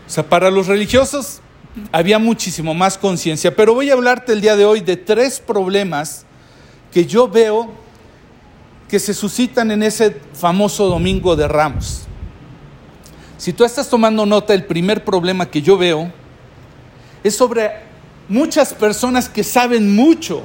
O 0.08 0.10
sea, 0.10 0.28
para 0.28 0.50
los 0.50 0.68
religiosos 0.68 1.42
había 1.92 2.20
muchísimo 2.20 2.74
más 2.74 2.98
conciencia, 2.98 3.56
pero 3.56 3.74
voy 3.74 3.90
a 3.90 3.94
hablarte 3.94 4.34
el 4.34 4.42
día 4.42 4.56
de 4.56 4.66
hoy 4.66 4.82
de 4.82 4.98
tres 4.98 5.40
problemas 5.40 6.26
que 6.92 7.06
yo 7.06 7.28
veo 7.28 7.72
que 8.88 9.00
se 9.00 9.14
suscitan 9.14 9.70
en 9.70 9.84
ese 9.84 10.20
famoso 10.34 10.88
domingo 10.88 11.36
de 11.36 11.48
Ramos. 11.48 12.08
Si 13.38 13.54
tú 13.54 13.64
estás 13.64 13.88
tomando 13.88 14.26
nota, 14.26 14.54
el 14.54 14.66
primer 14.66 15.06
problema 15.06 15.46
que 15.46 15.62
yo 15.62 15.78
veo 15.78 16.12
es 17.24 17.36
sobre 17.36 17.72
muchas 18.28 18.74
personas 18.74 19.30
que 19.30 19.44
saben 19.44 19.96
mucho 19.96 20.44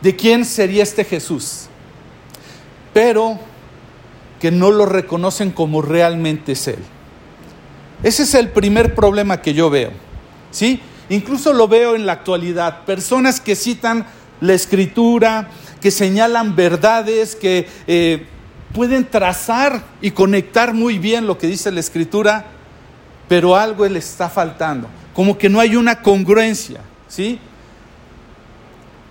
de 0.00 0.14
quién 0.14 0.44
sería 0.44 0.82
este 0.82 1.02
Jesús, 1.02 1.66
pero 2.92 3.38
que 4.40 4.50
no 4.50 4.70
lo 4.70 4.86
reconocen 4.86 5.50
como 5.50 5.82
realmente 5.82 6.52
es 6.52 6.68
Él. 6.68 6.78
Ese 8.02 8.22
es 8.22 8.34
el 8.34 8.50
primer 8.50 8.94
problema 8.94 9.42
que 9.42 9.54
yo 9.54 9.70
veo. 9.70 9.90
¿sí? 10.50 10.80
Incluso 11.08 11.52
lo 11.52 11.68
veo 11.68 11.96
en 11.96 12.06
la 12.06 12.12
actualidad. 12.12 12.84
Personas 12.84 13.40
que 13.40 13.56
citan 13.56 14.06
la 14.40 14.54
escritura, 14.54 15.48
que 15.80 15.90
señalan 15.90 16.54
verdades, 16.54 17.34
que 17.34 17.68
eh, 17.86 18.26
pueden 18.72 19.04
trazar 19.04 19.82
y 20.00 20.12
conectar 20.12 20.74
muy 20.74 20.98
bien 20.98 21.26
lo 21.26 21.38
que 21.38 21.48
dice 21.48 21.72
la 21.72 21.80
escritura, 21.80 22.46
pero 23.28 23.56
algo 23.56 23.86
le 23.86 23.98
está 23.98 24.28
faltando. 24.28 24.88
Como 25.14 25.36
que 25.36 25.48
no 25.48 25.58
hay 25.58 25.74
una 25.74 26.00
congruencia. 26.02 26.80
¿sí? 27.08 27.40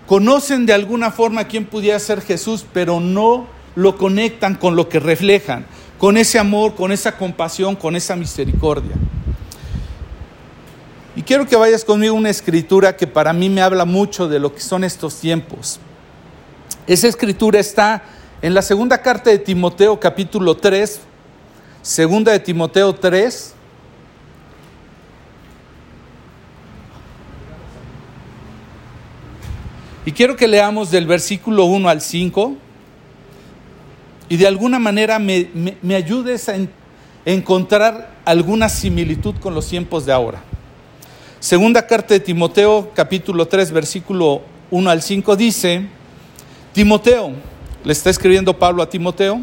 Conocen 0.05 0.65
de 0.65 0.73
alguna 0.73 1.11
forma 1.11 1.43
quién 1.45 1.65
pudiera 1.65 1.99
ser 1.99 2.21
Jesús, 2.21 2.65
pero 2.71 3.01
no 3.01 3.56
lo 3.77 3.95
conectan 3.95 4.55
con 4.55 4.75
lo 4.75 4.89
que 4.89 4.99
reflejan 4.99 5.67
con 5.99 6.17
ese 6.17 6.39
amor, 6.39 6.73
con 6.73 6.91
esa 6.91 7.15
compasión, 7.15 7.75
con 7.75 7.95
esa 7.95 8.15
misericordia. 8.15 8.95
Y 11.15 11.21
quiero 11.21 11.45
que 11.45 11.55
vayas 11.55 11.85
conmigo 11.85 12.15
a 12.15 12.17
una 12.17 12.31
escritura 12.31 12.97
que 12.97 13.05
para 13.05 13.33
mí 13.33 13.49
me 13.49 13.61
habla 13.61 13.85
mucho 13.85 14.27
de 14.27 14.39
lo 14.39 14.53
que 14.53 14.61
son 14.61 14.83
estos 14.83 15.19
tiempos. 15.19 15.79
Esa 16.87 17.07
escritura 17.07 17.59
está 17.59 18.03
en 18.41 18.55
la 18.55 18.63
segunda 18.63 18.99
carta 18.99 19.29
de 19.29 19.37
Timoteo 19.37 19.99
capítulo 19.99 20.57
3, 20.57 20.99
segunda 21.83 22.31
de 22.31 22.39
Timoteo 22.39 22.95
3. 22.95 23.53
Y 30.05 30.11
quiero 30.13 30.35
que 30.35 30.47
leamos 30.47 30.89
del 30.89 31.05
versículo 31.05 31.65
1 31.65 31.89
al 31.89 32.01
5 32.01 32.57
y 34.29 34.37
de 34.37 34.47
alguna 34.47 34.79
manera 34.79 35.19
me, 35.19 35.95
ayudes 35.95 36.49
a, 36.49 36.55
encontrar 37.25 38.15
alguna 38.23 38.69
similitud 38.69 39.35
con 39.35 39.53
los 39.53 39.67
tiempos 39.67 40.05
de 40.05 40.13
ahora. 40.13 40.41
Segunda 41.39 41.85
carta 41.85 42.13
de 42.13 42.19
Timoteo, 42.21 42.91
capítulo 42.93 43.47
3, 43.47 43.71
versículo 43.71 44.41
1 44.71 44.89
al 44.89 45.01
5, 45.01 45.35
dice, 45.35 45.87
Timoteo, 46.73 47.31
le 47.83 47.91
está 47.91 48.09
escribiendo 48.09 48.57
Pablo 48.57 48.81
a 48.81 48.89
Timoteo, 48.89 49.41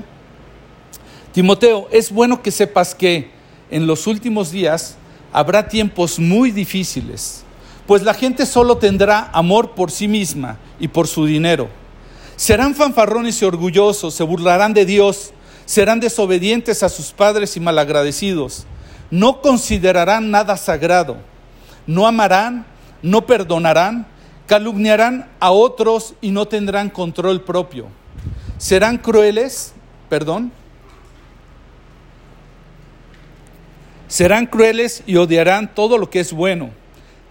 Timoteo, 1.33 1.89
es 1.91 2.11
bueno 2.11 2.43
que 2.43 2.51
sepas 2.51 2.95
que 2.95 3.31
en 3.71 3.87
los 3.87 4.07
últimos 4.07 4.51
días 4.51 4.97
habrá 5.33 5.69
tiempos 5.69 6.19
muy 6.19 6.51
difíciles, 6.51 7.45
pues 7.87 8.03
la 8.03 8.15
gente 8.15 8.47
solo 8.47 8.79
tendrá 8.79 9.31
amor 9.33 9.73
por 9.73 9.91
sí 9.91 10.09
misma 10.09 10.59
y 10.81 10.89
por 10.89 11.07
su 11.07 11.27
dinero 11.27 11.69
Serán 12.37 12.75
fanfarrones 12.75 13.41
y 13.41 13.45
orgullosos, 13.45 14.15
se 14.15 14.25
burlarán 14.25 14.75
de 14.75 14.85
Dios, 14.85 15.33
serán 15.67 16.01
desobedientes 16.01 16.83
a 16.83 16.89
sus 16.89 17.13
padres 17.13 17.57
y 17.57 17.61
malagradecidos. 17.61 18.67
No 19.11 19.41
considerarán 19.41 20.31
nada 20.31 20.57
sagrado, 20.57 21.17
no 21.87 22.07
amarán, 22.07 22.67
no 23.03 23.27
perdonarán, 23.27 24.07
calumniarán 24.47 25.31
a 25.41 25.53
otros 25.53 26.15
y 26.21 26.31
no 26.31 26.47
tendrán 26.47 26.91
control 26.91 27.43
propio. 27.43 27.87
Serán 28.59 28.99
crueles, 28.99 29.73
perdón, 30.09 30.53
serán 34.09 34.47
crueles 34.47 35.03
y 35.07 35.17
odiarán 35.17 35.75
todo 35.75 35.99
lo 35.99 36.11
que 36.11 36.21
es 36.21 36.33
bueno. 36.33 36.71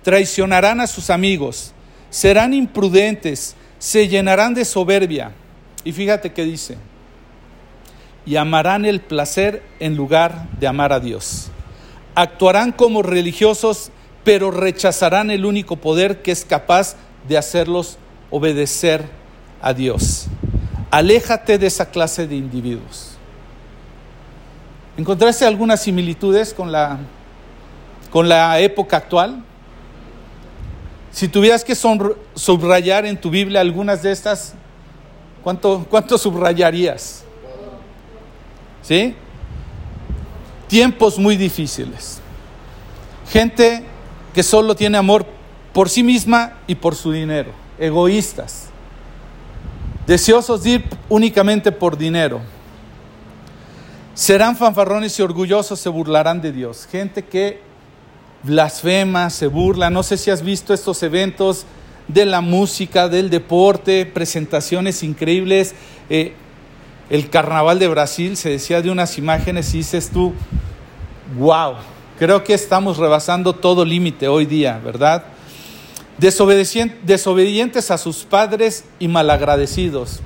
Traicionarán 0.04 0.82
a 0.82 0.88
sus 0.88 1.10
amigos, 1.10 1.74
serán 2.10 2.54
imprudentes, 2.54 3.56
se 3.84 4.08
llenarán 4.08 4.54
de 4.54 4.64
soberbia. 4.64 5.34
Y 5.84 5.92
fíjate 5.92 6.32
qué 6.32 6.46
dice, 6.46 6.78
y 8.26 8.38
amarán 8.38 8.86
el 8.86 9.02
placer 9.02 9.62
en 9.82 9.98
lugar 9.98 10.48
de 10.58 10.68
amar 10.68 10.94
a 10.94 11.02
Dios. 11.02 11.50
Actuarán 12.16 12.72
como 12.72 13.02
religiosos, 13.02 13.92
pero 14.24 14.52
rechazarán 14.52 15.32
el 15.32 15.44
único 15.44 15.76
poder 15.76 16.22
que 16.22 16.32
es 16.32 16.46
capaz 16.46 16.96
de 17.28 17.38
hacerlos 17.38 17.98
obedecer 18.32 19.04
a 19.62 19.74
Dios. 19.74 20.28
Aléjate 20.90 21.58
de 21.58 21.68
esa 21.68 21.92
clase 21.92 22.26
de 22.26 22.38
individuos. 22.38 23.18
¿Encontraste 24.96 25.46
algunas 25.46 25.82
similitudes 25.82 26.54
con 26.54 26.72
la, 26.72 27.00
con 28.12 28.30
la 28.30 28.62
época 28.62 28.96
actual? 28.96 29.44
Si 31.14 31.28
tuvieras 31.28 31.64
que 31.64 31.76
subrayar 31.76 33.06
en 33.06 33.22
tu 33.22 33.30
Biblia 33.30 33.62
algunas 33.62 34.02
de 34.02 34.12
estas, 34.12 34.56
¿cuánto, 35.44 35.86
cuánto 35.88 36.18
subrayarías? 36.18 37.24
¿Sí? 38.82 39.16
Tiempos 40.68 41.20
muy 41.20 41.38
difíciles. 41.38 42.20
Gente 43.30 43.84
que 44.34 44.42
solo 44.42 44.76
tiene 44.76 44.98
amor 44.98 45.24
por 45.72 45.88
sí 45.88 46.02
misma 46.02 46.58
y 46.66 46.74
por 46.74 46.96
su 46.96 47.12
dinero. 47.12 47.52
Egoístas. 47.78 48.70
Deseosos 50.08 50.64
de 50.64 50.70
ir 50.72 50.86
únicamente 51.10 51.72
por 51.72 51.96
dinero. 51.96 52.42
Serán 54.16 54.58
fanfarrones 54.58 55.18
y 55.20 55.22
orgullosos, 55.22 55.80
se 55.80 55.90
burlarán 55.90 56.42
de 56.42 56.52
Dios. 56.52 56.88
Gente 56.92 57.24
que 57.24 57.62
blasfema, 58.44 59.30
se 59.30 59.48
burla. 59.48 59.90
No 59.90 60.04
sé 60.04 60.18
si 60.18 60.30
has 60.30 60.44
visto 60.44 60.74
estos 60.74 61.02
eventos 61.04 61.66
de 62.08 62.26
la 62.26 62.42
música, 62.42 63.08
del 63.08 63.30
deporte, 63.30 64.06
presentaciones 64.06 65.04
increíbles. 65.04 65.74
Eh, 66.10 66.34
el 67.10 67.30
carnaval 67.30 67.80
de 67.80 67.88
Brasil 67.88 68.38
se 68.38 68.50
decía 68.50 68.82
de 68.82 68.90
unas 68.90 69.18
imágenes 69.18 69.74
y 69.74 69.78
dices 69.78 70.10
tú, 70.10 70.34
wow, 71.38 71.76
creo 72.20 72.44
que 72.44 72.54
estamos 72.54 72.98
rebasando 72.98 73.54
todo 73.54 73.86
límite 73.86 74.28
hoy 74.28 74.46
día, 74.46 74.80
¿verdad? 74.84 75.24
Desobedientes 76.18 77.92
a 77.92 77.98
sus 77.98 78.24
padres 78.24 78.86
y 79.00 79.08
malagradecidos. 79.08 80.22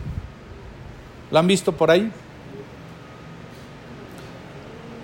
¿Lo 1.32 1.40
han 1.40 1.48
visto 1.48 1.72
por 1.72 1.92
ahí? 1.92 2.12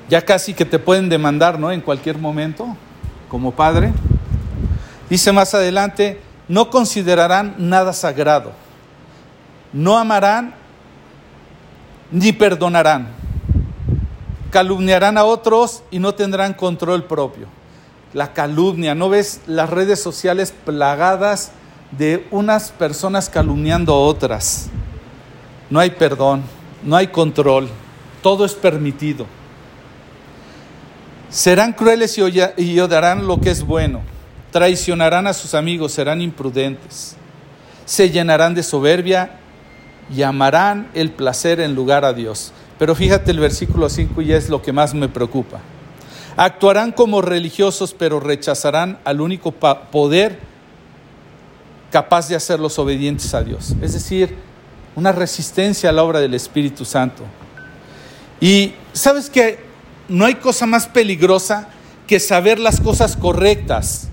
Ya 0.09 0.21
casi 0.23 0.53
que 0.53 0.65
te 0.65 0.79
pueden 0.79 1.09
demandar, 1.09 1.59
¿no? 1.59 1.71
En 1.71 1.81
cualquier 1.81 2.17
momento 2.17 2.77
como 3.33 3.49
padre. 3.49 3.91
Dice 5.09 5.31
más 5.31 5.55
adelante, 5.55 6.21
no 6.47 6.69
considerarán 6.69 7.55
nada 7.57 7.91
sagrado, 7.91 8.51
no 9.73 9.97
amarán 9.97 10.53
ni 12.11 12.31
perdonarán, 12.31 13.07
calumniarán 14.51 15.17
a 15.17 15.23
otros 15.23 15.81
y 15.89 15.97
no 15.97 16.13
tendrán 16.13 16.53
control 16.53 17.05
propio. 17.05 17.47
La 18.13 18.33
calumnia, 18.33 18.93
¿no 18.93 19.09
ves 19.09 19.41
las 19.47 19.67
redes 19.67 19.99
sociales 19.99 20.53
plagadas 20.63 21.53
de 21.89 22.27
unas 22.29 22.69
personas 22.69 23.31
calumniando 23.31 23.93
a 23.95 23.99
otras? 23.99 24.69
No 25.71 25.79
hay 25.79 25.89
perdón, 25.89 26.43
no 26.83 26.95
hay 26.95 27.07
control, 27.07 27.67
todo 28.21 28.45
es 28.45 28.53
permitido. 28.53 29.25
Serán 31.33 31.73
crueles 31.73 32.15
y 32.19 32.79
odiarán 32.79 33.25
lo 33.25 33.41
que 33.41 33.49
es 33.49 33.63
bueno. 33.63 34.01
Traicionarán 34.51 35.25
a 35.25 35.33
sus 35.33 35.55
amigos, 35.55 35.91
serán 35.91 36.21
imprudentes. 36.21 37.15
Se 37.85 38.11
llenarán 38.11 38.53
de 38.53 38.61
soberbia 38.61 39.39
y 40.15 40.21
amarán 40.21 40.91
el 40.93 41.09
placer 41.09 41.59
en 41.59 41.73
lugar 41.73 42.05
a 42.05 42.13
Dios. 42.13 42.53
Pero 42.77 42.93
fíjate 42.93 43.31
el 43.31 43.39
versículo 43.39 43.89
5 43.89 44.21
y 44.21 44.31
es 44.31 44.47
lo 44.47 44.61
que 44.61 44.73
más 44.73 44.93
me 44.93 45.09
preocupa. 45.09 45.59
Actuarán 46.37 46.91
como 46.91 47.23
religiosos, 47.23 47.95
pero 47.97 48.19
rechazarán 48.19 48.99
al 49.03 49.19
único 49.19 49.51
poder 49.51 50.37
capaz 51.89 52.29
de 52.29 52.35
hacerlos 52.35 52.77
obedientes 52.77 53.33
a 53.33 53.41
Dios. 53.41 53.73
Es 53.81 53.93
decir, 53.93 54.35
una 54.95 55.11
resistencia 55.11 55.89
a 55.89 55.93
la 55.93 56.03
obra 56.03 56.19
del 56.19 56.35
Espíritu 56.35 56.85
Santo. 56.85 57.23
Y 58.39 58.73
sabes 58.93 59.31
que 59.31 59.72
no 60.13 60.25
hay 60.25 60.35
cosa 60.35 60.67
más 60.67 60.85
peligrosa 60.85 61.69
que 62.05 62.19
saber 62.19 62.59
las 62.59 62.79
cosas 62.79 63.17
correctas, 63.17 64.09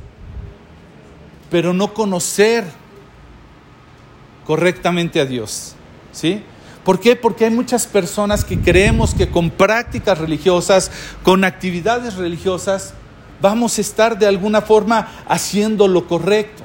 pero 1.51 1.75
no 1.75 1.93
conocer 1.93 2.65
correctamente 4.47 5.21
a 5.21 5.27
Dios. 5.27 5.75
¿Sí? 6.11 6.43
¿Por 6.85 7.01
qué? 7.01 7.17
Porque 7.17 7.45
hay 7.45 7.51
muchas 7.51 7.87
personas 7.87 8.47
que 8.47 8.59
creemos 8.59 9.13
que 9.13 9.29
con 9.29 9.51
prácticas 9.51 10.17
religiosas, 10.17 10.91
con 11.23 11.45
actividades 11.45 12.15
religiosas, 12.15 12.95
vamos 13.43 13.77
a 13.77 13.83
estar 13.83 14.19
de 14.19 14.27
alguna 14.27 14.63
forma 14.63 15.07
haciendo 15.29 15.87
lo 15.87 16.09
correcto. 16.09 16.63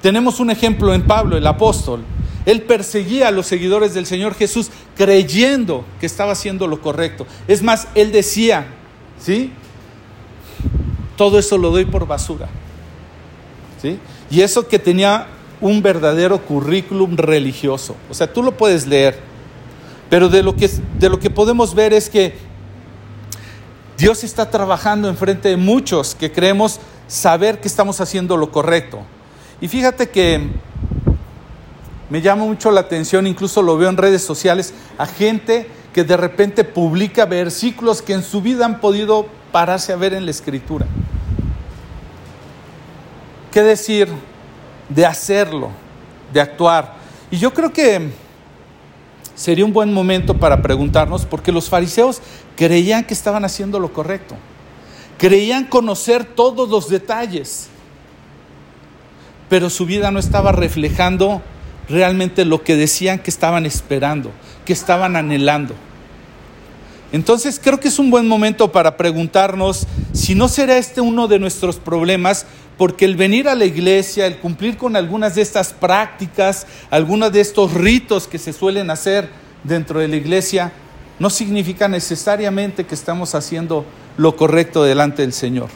Tenemos 0.00 0.40
un 0.40 0.50
ejemplo 0.50 0.92
en 0.92 1.06
Pablo, 1.06 1.36
el 1.36 1.46
apóstol. 1.46 2.02
Él 2.44 2.62
perseguía 2.62 3.28
a 3.28 3.30
los 3.30 3.46
seguidores 3.46 3.94
del 3.94 4.06
Señor 4.06 4.34
Jesús 4.34 4.70
creyendo 4.96 5.84
que 6.00 6.06
estaba 6.06 6.32
haciendo 6.32 6.66
lo 6.66 6.80
correcto. 6.80 7.26
Es 7.46 7.62
más, 7.62 7.88
él 7.94 8.12
decía, 8.12 8.66
¿sí? 9.20 9.52
Todo 11.16 11.38
eso 11.38 11.58
lo 11.58 11.70
doy 11.70 11.84
por 11.84 12.06
basura. 12.06 12.48
¿Sí? 13.80 13.98
Y 14.30 14.40
eso 14.40 14.66
que 14.66 14.78
tenía 14.78 15.26
un 15.60 15.82
verdadero 15.82 16.38
currículum 16.44 17.16
religioso. 17.16 17.96
O 18.10 18.14
sea, 18.14 18.32
tú 18.32 18.42
lo 18.42 18.56
puedes 18.56 18.86
leer, 18.86 19.18
pero 20.10 20.28
de 20.28 20.42
lo 20.42 20.56
que, 20.56 20.68
de 20.98 21.08
lo 21.08 21.18
que 21.18 21.30
podemos 21.30 21.74
ver 21.74 21.92
es 21.92 22.10
que 22.10 22.34
Dios 23.96 24.24
está 24.24 24.50
trabajando 24.50 25.08
enfrente 25.08 25.48
de 25.48 25.56
muchos 25.56 26.16
que 26.16 26.32
creemos 26.32 26.80
saber 27.06 27.60
que 27.60 27.68
estamos 27.68 28.00
haciendo 28.00 28.36
lo 28.36 28.50
correcto. 28.50 29.00
Y 29.60 29.68
fíjate 29.68 30.10
que 30.10 30.48
me 32.12 32.20
llama 32.20 32.44
mucho 32.44 32.70
la 32.70 32.80
atención, 32.80 33.26
incluso 33.26 33.62
lo 33.62 33.78
veo 33.78 33.88
en 33.88 33.96
redes 33.96 34.22
sociales, 34.22 34.74
a 34.98 35.06
gente 35.06 35.66
que 35.94 36.04
de 36.04 36.18
repente 36.18 36.62
publica 36.62 37.24
versículos 37.24 38.02
que 38.02 38.12
en 38.12 38.22
su 38.22 38.42
vida 38.42 38.66
han 38.66 38.80
podido 38.80 39.24
pararse 39.50 39.94
a 39.94 39.96
ver 39.96 40.12
en 40.12 40.26
la 40.26 40.30
escritura. 40.30 40.84
¿Qué 43.50 43.62
decir 43.62 44.08
de 44.90 45.06
hacerlo, 45.06 45.70
de 46.34 46.42
actuar? 46.42 46.96
Y 47.30 47.38
yo 47.38 47.54
creo 47.54 47.72
que 47.72 48.10
sería 49.34 49.64
un 49.64 49.72
buen 49.72 49.90
momento 49.90 50.36
para 50.36 50.60
preguntarnos, 50.60 51.24
porque 51.24 51.50
los 51.50 51.70
fariseos 51.70 52.20
creían 52.58 53.04
que 53.04 53.14
estaban 53.14 53.46
haciendo 53.46 53.80
lo 53.80 53.90
correcto, 53.90 54.34
creían 55.16 55.64
conocer 55.64 56.26
todos 56.26 56.68
los 56.68 56.90
detalles, 56.90 57.68
pero 59.48 59.70
su 59.70 59.86
vida 59.86 60.10
no 60.10 60.18
estaba 60.18 60.52
reflejando 60.52 61.40
realmente 61.88 62.44
lo 62.44 62.62
que 62.62 62.76
decían 62.76 63.18
que 63.18 63.30
estaban 63.30 63.66
esperando, 63.66 64.30
que 64.64 64.72
estaban 64.72 65.16
anhelando. 65.16 65.74
Entonces 67.12 67.60
creo 67.62 67.78
que 67.78 67.88
es 67.88 67.98
un 67.98 68.10
buen 68.10 68.26
momento 68.26 68.72
para 68.72 68.96
preguntarnos 68.96 69.86
si 70.12 70.34
no 70.34 70.48
será 70.48 70.78
este 70.78 71.00
uno 71.00 71.28
de 71.28 71.38
nuestros 71.38 71.76
problemas, 71.76 72.46
porque 72.78 73.04
el 73.04 73.16
venir 73.16 73.48
a 73.48 73.54
la 73.54 73.66
iglesia, 73.66 74.26
el 74.26 74.38
cumplir 74.38 74.78
con 74.78 74.96
algunas 74.96 75.34
de 75.34 75.42
estas 75.42 75.74
prácticas, 75.74 76.66
algunos 76.90 77.30
de 77.30 77.42
estos 77.42 77.74
ritos 77.74 78.26
que 78.26 78.38
se 78.38 78.52
suelen 78.52 78.90
hacer 78.90 79.28
dentro 79.62 80.00
de 80.00 80.08
la 80.08 80.16
iglesia, 80.16 80.72
no 81.18 81.28
significa 81.28 81.86
necesariamente 81.86 82.84
que 82.84 82.94
estamos 82.94 83.34
haciendo 83.34 83.84
lo 84.16 84.34
correcto 84.36 84.82
delante 84.82 85.22
del 85.22 85.34
Señor. 85.34 85.68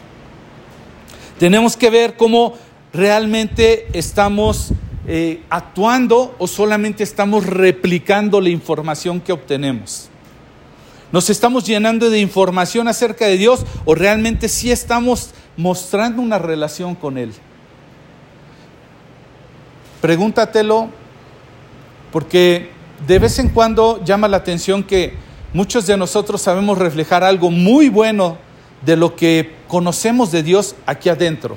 Tenemos 1.38 1.76
que 1.76 1.90
ver 1.90 2.16
cómo 2.16 2.54
realmente 2.92 3.86
estamos 3.92 4.72
eh, 5.08 5.42
actuando 5.50 6.34
o 6.38 6.46
solamente 6.46 7.04
estamos 7.04 7.46
replicando 7.46 8.40
la 8.40 8.48
información 8.48 9.20
que 9.20 9.32
obtenemos. 9.32 10.08
¿Nos 11.12 11.30
estamos 11.30 11.64
llenando 11.64 12.10
de 12.10 12.20
información 12.20 12.88
acerca 12.88 13.26
de 13.26 13.36
Dios 13.36 13.64
o 13.84 13.94
realmente 13.94 14.48
sí 14.48 14.72
estamos 14.72 15.30
mostrando 15.56 16.20
una 16.20 16.38
relación 16.38 16.96
con 16.96 17.18
Él? 17.18 17.32
Pregúntatelo 20.00 20.88
porque 22.12 22.70
de 23.06 23.18
vez 23.18 23.38
en 23.38 23.50
cuando 23.50 24.02
llama 24.04 24.26
la 24.26 24.38
atención 24.38 24.82
que 24.82 25.14
muchos 25.52 25.86
de 25.86 25.96
nosotros 25.96 26.42
sabemos 26.42 26.78
reflejar 26.78 27.22
algo 27.22 27.50
muy 27.50 27.88
bueno 27.88 28.38
de 28.84 28.96
lo 28.96 29.14
que 29.14 29.54
conocemos 29.68 30.32
de 30.32 30.42
Dios 30.42 30.74
aquí 30.86 31.08
adentro. 31.08 31.56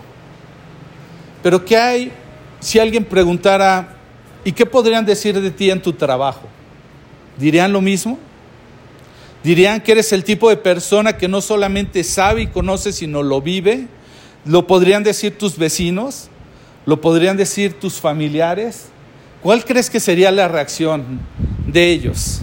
Pero 1.41 1.65
¿qué 1.65 1.77
hay 1.77 2.11
si 2.59 2.79
alguien 2.79 3.05
preguntara, 3.05 3.97
¿y 4.43 4.51
qué 4.51 4.65
podrían 4.65 5.05
decir 5.05 5.39
de 5.39 5.51
ti 5.51 5.69
en 5.69 5.81
tu 5.81 5.93
trabajo? 5.93 6.47
¿Dirían 7.37 7.71
lo 7.71 7.81
mismo? 7.81 8.17
¿Dirían 9.43 9.81
que 9.81 9.93
eres 9.93 10.11
el 10.11 10.23
tipo 10.23 10.49
de 10.49 10.57
persona 10.57 11.17
que 11.17 11.27
no 11.27 11.41
solamente 11.41 12.03
sabe 12.03 12.43
y 12.43 12.47
conoce, 12.47 12.91
sino 12.91 13.23
lo 13.23 13.41
vive? 13.41 13.87
¿Lo 14.45 14.67
podrían 14.67 15.03
decir 15.03 15.37
tus 15.37 15.57
vecinos? 15.57 16.29
¿Lo 16.85 16.99
podrían 16.99 17.37
decir 17.37 17.79
tus 17.79 17.93
familiares? 17.93 18.87
¿Cuál 19.41 19.63
crees 19.63 19.89
que 19.89 20.01
sería 20.01 20.31
la 20.31 20.49
reacción 20.49 21.21
de 21.67 21.89
ellos? 21.89 22.41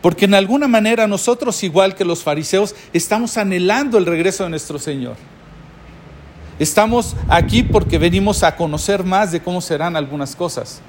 Porque 0.00 0.26
en 0.26 0.34
alguna 0.34 0.68
manera 0.68 1.06
nosotros, 1.08 1.62
igual 1.64 1.94
que 1.96 2.04
los 2.04 2.22
fariseos, 2.22 2.74
estamos 2.92 3.36
anhelando 3.36 3.98
el 3.98 4.06
regreso 4.06 4.44
de 4.44 4.50
nuestro 4.50 4.78
Señor. 4.78 5.16
Estamos 6.60 7.16
aquí 7.26 7.62
porque 7.62 7.96
venimos 7.96 8.42
a 8.42 8.54
conocer 8.54 9.02
más 9.02 9.32
de 9.32 9.40
cómo 9.40 9.62
serán 9.62 9.96
algunas 9.96 10.36
cosas, 10.36 10.82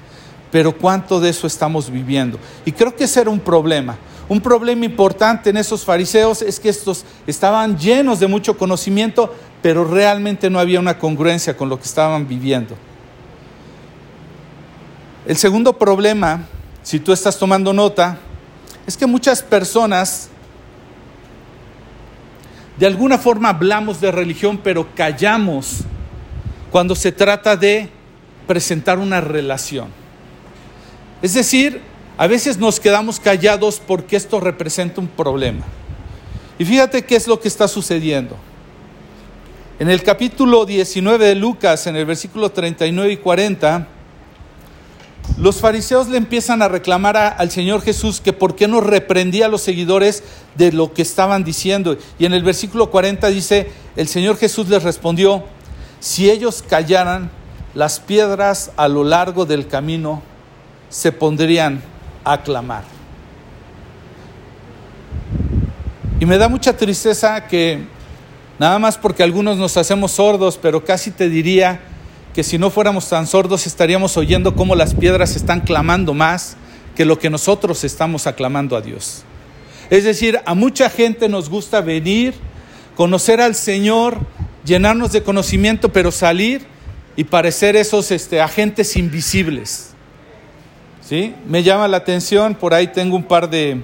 pero 0.50 0.76
cuánto 0.76 1.18
de 1.18 1.30
eso 1.30 1.46
estamos 1.46 1.90
viviendo. 1.90 2.38
Y 2.66 2.72
creo 2.72 2.94
que 2.94 3.04
ese 3.04 3.22
era 3.22 3.30
un 3.30 3.40
problema. 3.40 3.96
Un 4.28 4.42
problema 4.42 4.84
importante 4.84 5.48
en 5.48 5.56
esos 5.56 5.82
fariseos 5.82 6.42
es 6.42 6.60
que 6.60 6.68
estos 6.68 7.06
estaban 7.26 7.78
llenos 7.78 8.20
de 8.20 8.26
mucho 8.26 8.58
conocimiento, 8.58 9.34
pero 9.62 9.86
realmente 9.86 10.50
no 10.50 10.58
había 10.58 10.78
una 10.78 10.98
congruencia 10.98 11.56
con 11.56 11.70
lo 11.70 11.78
que 11.78 11.86
estaban 11.86 12.28
viviendo. 12.28 12.76
El 15.24 15.38
segundo 15.38 15.78
problema, 15.78 16.44
si 16.82 17.00
tú 17.00 17.14
estás 17.14 17.38
tomando 17.38 17.72
nota, 17.72 18.18
es 18.86 18.94
que 18.94 19.06
muchas 19.06 19.42
personas 19.42 20.28
de 22.78 22.86
alguna 22.86 23.18
forma 23.18 23.50
hablamos 23.50 24.00
de 24.00 24.10
religión, 24.10 24.58
pero 24.62 24.88
callamos 24.94 25.80
cuando 26.70 26.94
se 26.94 27.12
trata 27.12 27.56
de 27.56 27.88
presentar 28.46 28.98
una 28.98 29.20
relación. 29.20 29.88
Es 31.20 31.34
decir, 31.34 31.80
a 32.16 32.26
veces 32.26 32.58
nos 32.58 32.80
quedamos 32.80 33.20
callados 33.20 33.80
porque 33.86 34.16
esto 34.16 34.40
representa 34.40 35.00
un 35.00 35.06
problema. 35.06 35.64
Y 36.58 36.64
fíjate 36.64 37.02
qué 37.02 37.16
es 37.16 37.26
lo 37.26 37.40
que 37.40 37.48
está 37.48 37.68
sucediendo. 37.68 38.36
En 39.78 39.90
el 39.90 40.02
capítulo 40.02 40.64
19 40.64 41.26
de 41.26 41.34
Lucas, 41.34 41.86
en 41.86 41.96
el 41.96 42.06
versículo 42.06 42.50
39 42.50 43.12
y 43.12 43.16
40, 43.16 43.88
los 45.38 45.60
fariseos 45.60 46.08
le 46.08 46.18
empiezan 46.18 46.62
a 46.62 46.68
reclamar 46.68 47.16
al 47.16 47.50
Señor 47.50 47.82
Jesús 47.82 48.20
que 48.20 48.32
por 48.32 48.54
qué 48.54 48.68
no 48.68 48.80
reprendía 48.80 49.46
a 49.46 49.48
los 49.48 49.62
seguidores 49.62 50.22
de 50.56 50.72
lo 50.72 50.92
que 50.92 51.02
estaban 51.02 51.42
diciendo. 51.44 51.96
Y 52.18 52.26
en 52.26 52.32
el 52.32 52.42
versículo 52.42 52.90
40 52.90 53.28
dice, 53.28 53.70
el 53.96 54.08
Señor 54.08 54.36
Jesús 54.36 54.68
les 54.68 54.82
respondió, 54.82 55.44
si 56.00 56.30
ellos 56.30 56.62
callaran, 56.68 57.30
las 57.74 58.00
piedras 58.00 58.72
a 58.76 58.88
lo 58.88 59.04
largo 59.04 59.46
del 59.46 59.66
camino 59.66 60.22
se 60.90 61.12
pondrían 61.12 61.82
a 62.24 62.42
clamar. 62.42 62.84
Y 66.20 66.26
me 66.26 66.38
da 66.38 66.48
mucha 66.48 66.76
tristeza 66.76 67.46
que, 67.48 67.84
nada 68.58 68.78
más 68.78 68.98
porque 68.98 69.22
algunos 69.22 69.56
nos 69.56 69.76
hacemos 69.76 70.12
sordos, 70.12 70.58
pero 70.60 70.84
casi 70.84 71.10
te 71.10 71.28
diría, 71.28 71.80
que 72.34 72.42
si 72.42 72.58
no 72.58 72.70
fuéramos 72.70 73.08
tan 73.08 73.26
sordos 73.26 73.66
estaríamos 73.66 74.16
oyendo 74.16 74.54
cómo 74.54 74.74
las 74.74 74.94
piedras 74.94 75.36
están 75.36 75.60
clamando 75.60 76.14
más 76.14 76.56
que 76.96 77.04
lo 77.04 77.18
que 77.18 77.30
nosotros 77.30 77.84
estamos 77.84 78.26
aclamando 78.26 78.76
a 78.76 78.80
Dios. 78.80 79.24
Es 79.90 80.04
decir, 80.04 80.40
a 80.46 80.54
mucha 80.54 80.88
gente 80.88 81.28
nos 81.28 81.50
gusta 81.50 81.80
venir, 81.80 82.34
conocer 82.96 83.40
al 83.40 83.54
Señor, 83.54 84.18
llenarnos 84.64 85.12
de 85.12 85.22
conocimiento, 85.22 85.92
pero 85.92 86.10
salir 86.10 86.62
y 87.16 87.24
parecer 87.24 87.76
esos 87.76 88.10
este, 88.10 88.40
agentes 88.40 88.96
invisibles. 88.96 89.90
¿Sí? 91.02 91.34
Me 91.46 91.62
llama 91.62 91.88
la 91.88 91.98
atención, 91.98 92.54
por 92.54 92.72
ahí 92.72 92.86
tengo 92.86 93.16
un 93.16 93.24
par 93.24 93.50
de, 93.50 93.82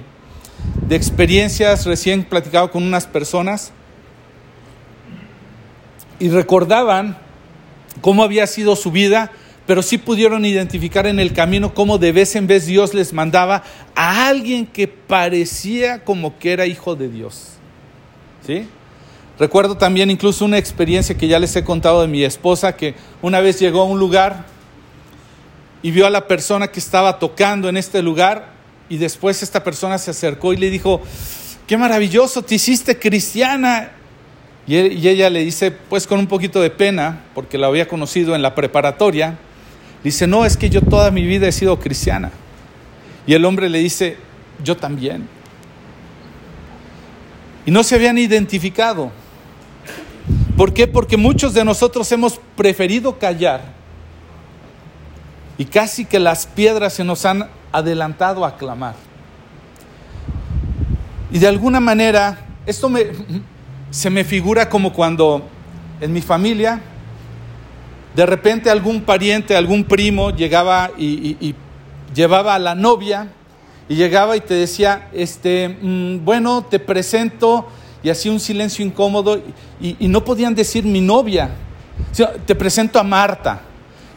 de 0.87 0.95
experiencias, 0.95 1.85
recién 1.85 2.23
platicado 2.23 2.71
con 2.71 2.81
unas 2.81 3.05
personas 3.05 3.71
y 6.17 6.29
recordaban 6.29 7.17
cómo 8.01 8.23
había 8.23 8.47
sido 8.47 8.75
su 8.75 8.91
vida, 8.91 9.31
pero 9.67 9.81
sí 9.83 9.97
pudieron 9.97 10.45
identificar 10.45 11.05
en 11.05 11.19
el 11.19 11.33
camino 11.33 11.73
cómo 11.73 11.97
de 11.97 12.11
vez 12.11 12.35
en 12.35 12.47
vez 12.47 12.65
Dios 12.65 12.93
les 12.93 13.13
mandaba 13.13 13.63
a 13.95 14.27
alguien 14.27 14.65
que 14.65 14.87
parecía 14.87 16.03
como 16.03 16.39
que 16.39 16.53
era 16.53 16.65
hijo 16.65 16.95
de 16.95 17.09
Dios. 17.09 17.53
¿Sí? 18.45 18.67
Recuerdo 19.37 19.77
también 19.77 20.09
incluso 20.11 20.43
una 20.43 20.57
experiencia 20.57 21.15
que 21.15 21.27
ya 21.27 21.39
les 21.39 21.55
he 21.55 21.63
contado 21.63 22.01
de 22.01 22.07
mi 22.07 22.23
esposa, 22.23 22.75
que 22.75 22.95
una 23.21 23.39
vez 23.39 23.59
llegó 23.59 23.81
a 23.81 23.85
un 23.85 23.99
lugar 23.99 24.45
y 25.81 25.91
vio 25.91 26.05
a 26.05 26.09
la 26.09 26.27
persona 26.27 26.67
que 26.67 26.79
estaba 26.79 27.19
tocando 27.19 27.69
en 27.69 27.77
este 27.77 28.01
lugar 28.01 28.53
y 28.89 28.97
después 28.97 29.43
esta 29.43 29.63
persona 29.63 29.97
se 29.97 30.11
acercó 30.11 30.51
y 30.51 30.57
le 30.57 30.69
dijo, 30.69 31.01
qué 31.67 31.77
maravilloso, 31.77 32.41
te 32.41 32.55
hiciste 32.55 32.97
cristiana. 32.97 33.91
Y, 34.69 35.07
ella 35.07 35.31
le 35.31 35.43
dice, 35.43 35.71
pues 35.71 36.05
con 36.05 36.19
un 36.19 36.27
poquito 36.27 36.61
de 36.61 36.69
pena, 36.69 37.23
porque 37.33 37.57
la 37.57 37.65
había 37.65 37.87
conocido 37.87 38.35
en 38.35 38.43
la 38.43 38.53
preparatoria, 38.53 39.39
dice, 40.03 40.27
no, 40.27 40.45
es 40.45 40.57
que 40.57 40.69
yo 40.69 40.81
toda 40.81 41.09
mi 41.09 41.25
vida 41.25 41.47
he 41.47 41.51
sido 41.51 41.79
cristiana. 41.79 42.29
Y 43.25 43.33
el 43.33 43.45
hombre 43.45 43.67
le 43.67 43.79
dice, 43.79 44.17
yo 44.63 44.77
también. 44.77 45.27
Y 47.65 47.71
no 47.71 47.81
se 47.81 47.95
habían 47.95 48.19
identificado. 48.19 49.11
¿Por 50.55 50.71
qué? 50.71 50.85
Porque 50.85 51.17
muchos 51.17 51.55
de 51.55 51.65
nosotros 51.65 52.11
hemos 52.11 52.39
preferido 52.55 53.17
callar 53.17 53.73
y 55.57 55.65
casi 55.65 56.05
que 56.05 56.19
las 56.19 56.45
piedras 56.45 56.93
se 56.93 57.03
nos 57.03 57.25
han 57.25 57.49
adelantado 57.71 58.45
a 58.45 58.55
clamar. 58.55 58.93
Y 61.31 61.39
de 61.39 61.47
alguna 61.47 61.79
manera, 61.79 62.45
esto 62.67 62.87
me, 62.87 63.07
se 63.91 64.09
me 64.09 64.23
figura 64.23 64.69
como 64.69 64.93
cuando 64.93 65.47
en 65.99 66.13
mi 66.13 66.21
familia, 66.21 66.81
de 68.15 68.25
repente 68.25 68.69
algún 68.69 69.01
pariente, 69.01 69.55
algún 69.55 69.83
primo 69.83 70.31
llegaba 70.31 70.91
y, 70.97 71.55
llevaba 72.13 72.55
a 72.55 72.59
la 72.59 72.73
novia 72.73 73.27
y 73.87 73.95
llegaba 73.95 74.35
y 74.35 74.41
te 74.41 74.55
decía, 74.55 75.09
este, 75.13 75.69
mm, 75.69 76.25
bueno, 76.25 76.65
te 76.67 76.79
presento, 76.79 77.67
y 78.01 78.09
hacía 78.09 78.31
un 78.31 78.39
silencio 78.39 78.85
incómodo 78.85 79.41
y, 79.81 80.07
no 80.07 80.23
podían 80.23 80.55
decir 80.55 80.85
mi 80.85 81.01
novia, 81.01 81.49
te 82.45 82.55
presento 82.55 82.99
a 82.99 83.03
Marta. 83.03 83.61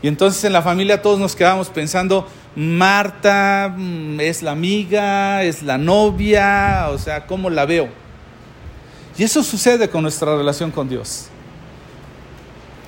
Y 0.02 0.08
entonces 0.08 0.42
en 0.44 0.52
la 0.52 0.62
familia 0.62 1.00
todos 1.00 1.18
nos 1.18 1.36
quedábamos 1.36 1.68
pensando, 1.68 2.26
Marta 2.54 3.72
mm, 3.76 4.20
es 4.20 4.42
la 4.42 4.52
amiga, 4.52 5.42
es 5.42 5.62
la 5.62 5.78
novia, 5.78 6.88
o 6.90 6.98
sea, 6.98 7.26
¿cómo 7.26 7.50
la 7.50 7.64
veo? 7.64 8.01
Y 9.16 9.24
eso 9.24 9.42
sucede 9.42 9.88
con 9.88 10.02
nuestra 10.02 10.36
relación 10.36 10.70
con 10.70 10.88
Dios. 10.88 11.26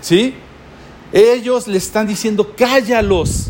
¿Sí? 0.00 0.34
Ellos 1.12 1.66
le 1.66 1.78
están 1.78 2.06
diciendo, 2.06 2.54
cállalos. 2.56 3.48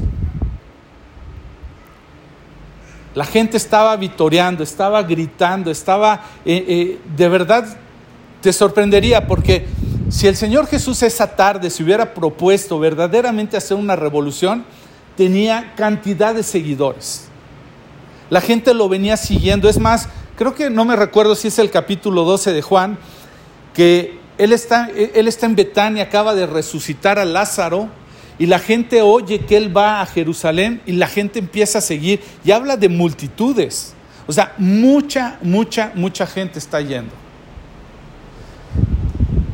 La 3.15 3.25
gente 3.25 3.57
estaba 3.57 3.97
vitoreando, 3.97 4.63
estaba 4.65 5.03
gritando, 5.03 5.71
estaba, 5.71 6.25
eh, 6.45 6.65
eh, 6.67 6.99
de 7.17 7.29
verdad, 7.29 7.77
te 8.41 8.53
sorprendería 8.53 9.27
porque 9.27 9.67
si 10.11 10.27
el 10.27 10.37
Señor 10.37 10.67
Jesús 10.67 11.03
esa 11.03 11.35
tarde 11.35 11.71
se 11.71 11.83
hubiera 11.83 12.13
propuesto 12.13 12.79
verdaderamente 12.79 13.57
hacer 13.57 13.77
una 13.77 13.97
revolución, 13.97 14.65
tenía 15.17 15.75
cantidad 15.77 16.35
de 16.35 16.43
seguidores. 16.43 17.29
La 18.31 18.41
gente 18.41 18.75
lo 18.75 18.89
venía 18.89 19.17
siguiendo. 19.17 19.69
Es 19.69 19.79
más, 19.79 20.09
creo 20.37 20.55
que 20.55 20.71
no 20.71 20.85
me 20.85 20.97
recuerdo 20.97 21.35
si 21.35 21.49
es 21.49 21.59
el 21.59 21.71
capítulo 21.71 22.25
12 22.25 22.53
de 22.53 22.63
Juan, 22.63 22.99
que 23.75 24.19
él 24.39 24.53
está, 24.53 24.89
él 24.89 25.29
está 25.29 25.47
en 25.47 25.57
Betania, 25.57 26.05
acaba 26.05 26.35
de 26.35 26.47
resucitar 26.47 27.19
a 27.19 27.25
Lázaro, 27.25 27.89
y 28.39 28.47
la 28.47 28.59
gente 28.59 29.01
oye 29.03 29.41
que 29.41 29.57
él 29.57 29.77
va 29.77 30.01
a 30.01 30.07
Jerusalén 30.07 30.83
y 30.87 30.93
la 30.93 31.07
gente 31.07 31.39
empieza 31.39 31.79
a 31.79 31.81
seguir 31.81 32.21
y 32.45 32.51
habla 32.51 32.77
de 32.77 32.89
multitudes. 32.89 33.95
O 34.27 34.33
sea, 34.33 34.55
mucha, 34.59 35.39
mucha, 35.43 35.93
mucha 35.95 36.27
gente 36.27 36.59
está 36.59 36.81
yendo. 36.81 37.13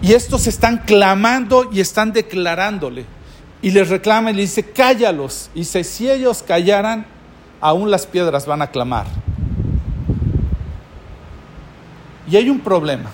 Y 0.00 0.14
estos 0.14 0.46
están 0.46 0.78
clamando 0.78 1.68
y 1.70 1.80
están 1.80 2.12
declarándole. 2.12 3.04
Y 3.60 3.70
les 3.72 3.90
reclama 3.90 4.30
y 4.30 4.34
le 4.34 4.42
dice, 4.42 4.62
cállalos. 4.62 5.50
Y 5.54 5.60
dice, 5.60 5.84
si 5.84 6.10
ellos 6.10 6.42
callaran, 6.42 7.04
aún 7.60 7.90
las 7.90 8.06
piedras 8.06 8.46
van 8.46 8.62
a 8.62 8.68
clamar. 8.68 9.06
Y 12.30 12.36
hay 12.36 12.48
un 12.48 12.60
problema. 12.60 13.10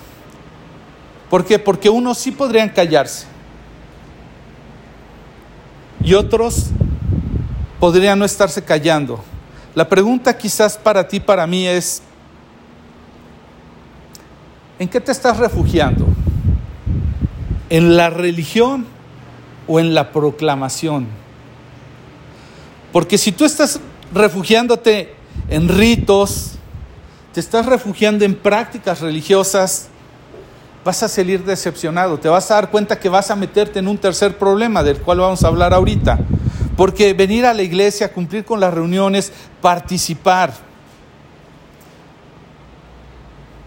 ¿Por 1.29 1.43
qué? 1.43 1.57
Porque 1.57 1.89
unos 1.89 2.17
sí 2.17 2.31
podrían 2.31 2.69
callarse. 2.69 3.25
Y 6.03 6.13
otros 6.13 6.67
podrían 7.79 8.19
no 8.19 8.25
estarse 8.25 8.63
callando. 8.63 9.23
La 9.75 9.89
pregunta 9.89 10.37
quizás 10.37 10.77
para 10.77 11.07
ti, 11.07 11.19
para 11.19 11.45
mí 11.47 11.67
es, 11.67 12.01
¿en 14.79 14.87
qué 14.87 15.01
te 15.01 15.11
estás 15.11 15.37
refugiando? 15.37 16.07
en 17.69 17.97
la 17.97 18.09
religión 18.09 18.85
o 19.67 19.79
en 19.79 19.93
la 19.93 20.11
proclamación. 20.11 21.07
Porque 22.91 23.17
si 23.17 23.31
tú 23.31 23.45
estás 23.45 23.79
refugiándote 24.13 25.13
en 25.49 25.67
ritos, 25.67 26.53
te 27.37 27.41
estás 27.41 27.67
refugiando 27.67 28.25
en 28.25 28.33
prácticas 28.33 28.99
religiosas, 28.99 29.89
vas 30.83 31.03
a 31.03 31.07
salir 31.07 31.43
decepcionado, 31.45 32.17
te 32.17 32.29
vas 32.29 32.49
a 32.49 32.55
dar 32.55 32.71
cuenta 32.71 32.99
que 32.99 33.09
vas 33.09 33.29
a 33.29 33.35
meterte 33.35 33.77
en 33.77 33.87
un 33.87 33.99
tercer 33.99 34.39
problema 34.39 34.81
del 34.81 34.97
cual 34.97 35.19
vamos 35.19 35.43
a 35.43 35.47
hablar 35.49 35.71
ahorita. 35.71 36.17
Porque 36.75 37.13
venir 37.13 37.45
a 37.45 37.53
la 37.53 37.61
iglesia, 37.61 38.11
cumplir 38.11 38.43
con 38.43 38.59
las 38.59 38.73
reuniones, 38.73 39.31
participar, 39.61 40.51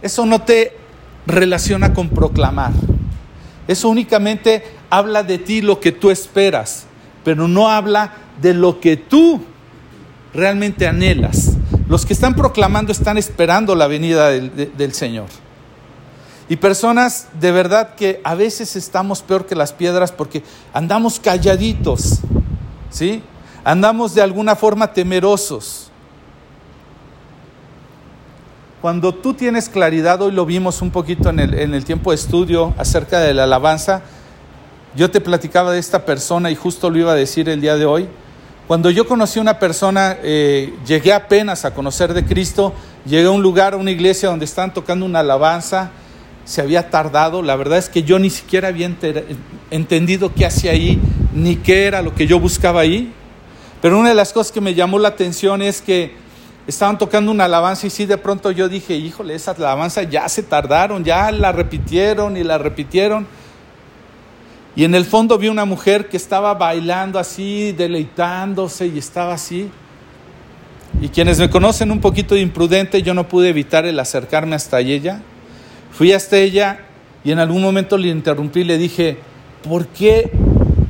eso 0.02 0.26
no 0.26 0.42
te 0.42 0.76
relaciona 1.24 1.94
con 1.94 2.08
proclamar. 2.08 2.72
Eso 3.68 3.88
únicamente 3.88 4.64
habla 4.90 5.22
de 5.22 5.38
ti 5.38 5.60
lo 5.60 5.78
que 5.78 5.92
tú 5.92 6.10
esperas, 6.10 6.86
pero 7.22 7.46
no 7.46 7.68
habla 7.68 8.14
de 8.42 8.52
lo 8.52 8.80
que 8.80 8.96
tú 8.96 9.40
realmente 10.34 10.88
anhelas. 10.88 11.52
Los 11.90 12.06
que 12.06 12.12
están 12.12 12.36
proclamando 12.36 12.92
están 12.92 13.18
esperando 13.18 13.74
la 13.74 13.88
venida 13.88 14.28
del, 14.30 14.94
Señor. 14.94 15.26
Y 16.48 16.54
personas 16.54 17.26
de 17.40 17.50
verdad 17.50 17.96
que 17.96 18.20
a 18.22 18.36
veces 18.36 18.76
estamos 18.76 19.22
peor 19.22 19.44
que 19.44 19.56
las 19.56 19.72
piedras 19.72 20.12
porque 20.12 20.44
andamos 20.72 21.18
calladitos, 21.18 22.20
¿sí? 22.90 23.24
Andamos 23.64 24.14
de 24.14 24.22
alguna 24.22 24.54
forma 24.54 24.92
temerosos. 24.92 25.90
Cuando 28.80 29.12
tú 29.12 29.34
tienes 29.34 29.68
claridad, 29.68 30.22
hoy 30.22 30.30
lo 30.30 30.46
vimos 30.46 30.82
un 30.82 30.92
poquito 30.92 31.28
en 31.28 31.40
el, 31.40 31.84
tiempo 31.84 32.12
de 32.12 32.14
estudio 32.14 32.72
acerca 32.78 33.18
de 33.18 33.34
la 33.34 33.42
alabanza, 33.42 34.02
yo 34.94 35.10
te 35.10 35.20
platicaba 35.20 35.72
de 35.72 35.80
esta 35.80 36.04
persona 36.04 36.52
y 36.52 36.54
justo 36.54 36.88
lo 36.88 37.00
iba 37.00 37.10
a 37.10 37.16
decir 37.16 37.48
el 37.48 37.60
día 37.60 37.74
de 37.74 37.86
hoy. 37.86 38.08
Cuando 38.70 38.88
yo 38.90 39.04
conocí 39.04 39.40
a 39.40 39.42
una 39.42 39.58
persona, 39.58 40.16
eh, 40.22 40.72
llegué 40.86 41.12
apenas 41.12 41.64
a 41.64 41.74
conocer 41.74 42.14
de 42.14 42.24
Cristo, 42.24 42.72
llegué 43.04 43.26
a 43.26 43.32
un 43.32 43.42
lugar, 43.42 43.74
a 43.74 43.76
una 43.76 43.90
iglesia 43.90 44.28
donde 44.28 44.44
estaban 44.44 44.72
tocando 44.72 45.04
una 45.04 45.18
alabanza, 45.18 45.90
se 46.44 46.60
había 46.60 46.88
tardado, 46.88 47.42
la 47.42 47.56
verdad 47.56 47.78
es 47.78 47.88
que 47.88 48.04
yo 48.04 48.20
ni 48.20 48.30
siquiera 48.30 48.68
había 48.68 48.88
entendido 49.72 50.32
qué 50.32 50.46
hacía 50.46 50.70
ahí, 50.70 51.00
ni 51.34 51.56
qué 51.56 51.86
era 51.86 52.00
lo 52.00 52.14
que 52.14 52.28
yo 52.28 52.38
buscaba 52.38 52.82
ahí. 52.82 53.12
Pero 53.82 53.98
una 53.98 54.10
de 54.10 54.14
las 54.14 54.32
cosas 54.32 54.52
que 54.52 54.60
me 54.60 54.72
llamó 54.72 55.00
la 55.00 55.08
atención 55.08 55.62
es 55.62 55.82
que 55.82 56.14
estaban 56.68 56.96
tocando 56.96 57.32
una 57.32 57.46
alabanza 57.46 57.88
y 57.88 57.90
sí, 57.90 58.06
de 58.06 58.18
pronto 58.18 58.52
yo 58.52 58.68
dije, 58.68 58.94
híjole, 58.94 59.34
esa 59.34 59.50
alabanza 59.50 60.04
ya 60.04 60.28
se 60.28 60.44
tardaron, 60.44 61.02
ya 61.02 61.32
la 61.32 61.50
repitieron 61.50 62.36
y 62.36 62.44
la 62.44 62.56
repitieron. 62.56 63.26
Y 64.80 64.84
en 64.84 64.94
el 64.94 65.04
fondo 65.04 65.36
vi 65.36 65.48
una 65.48 65.66
mujer 65.66 66.08
que 66.08 66.16
estaba 66.16 66.54
bailando 66.54 67.18
así, 67.18 67.72
deleitándose 67.72 68.86
y 68.86 68.96
estaba 68.96 69.34
así. 69.34 69.68
Y 71.02 71.10
quienes 71.10 71.38
me 71.38 71.50
conocen 71.50 71.90
un 71.90 72.00
poquito 72.00 72.34
de 72.34 72.40
imprudente, 72.40 73.02
yo 73.02 73.12
no 73.12 73.28
pude 73.28 73.50
evitar 73.50 73.84
el 73.84 74.00
acercarme 74.00 74.56
hasta 74.56 74.80
ella. 74.80 75.20
Fui 75.92 76.14
hasta 76.14 76.38
ella 76.38 76.80
y 77.22 77.30
en 77.30 77.40
algún 77.40 77.60
momento 77.60 77.98
le 77.98 78.08
interrumpí 78.08 78.60
y 78.60 78.64
le 78.64 78.78
dije, 78.78 79.18
¿por 79.68 79.86
qué 79.88 80.30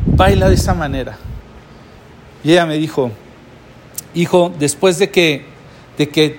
baila 0.07 0.48
de 0.48 0.55
esa 0.55 0.72
manera? 0.72 1.18
Y 2.44 2.53
ella 2.53 2.66
me 2.66 2.79
dijo, 2.79 3.11
hijo, 4.14 4.53
después 4.57 5.00
de 5.00 5.11
que 5.11 5.46
de 5.98 6.09
que 6.09 6.38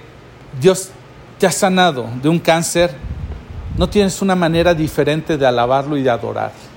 Dios 0.61 0.91
te 1.37 1.47
ha 1.47 1.51
sanado 1.51 2.07
de 2.23 2.29
un 2.29 2.39
cáncer, 2.39 2.91
no 3.77 3.89
tienes 3.89 4.21
una 4.21 4.35
manera 4.35 4.73
diferente 4.73 5.37
de 5.37 5.45
alabarlo 5.45 5.97
y 5.97 6.01
de 6.01 6.11
adorar. 6.11 6.70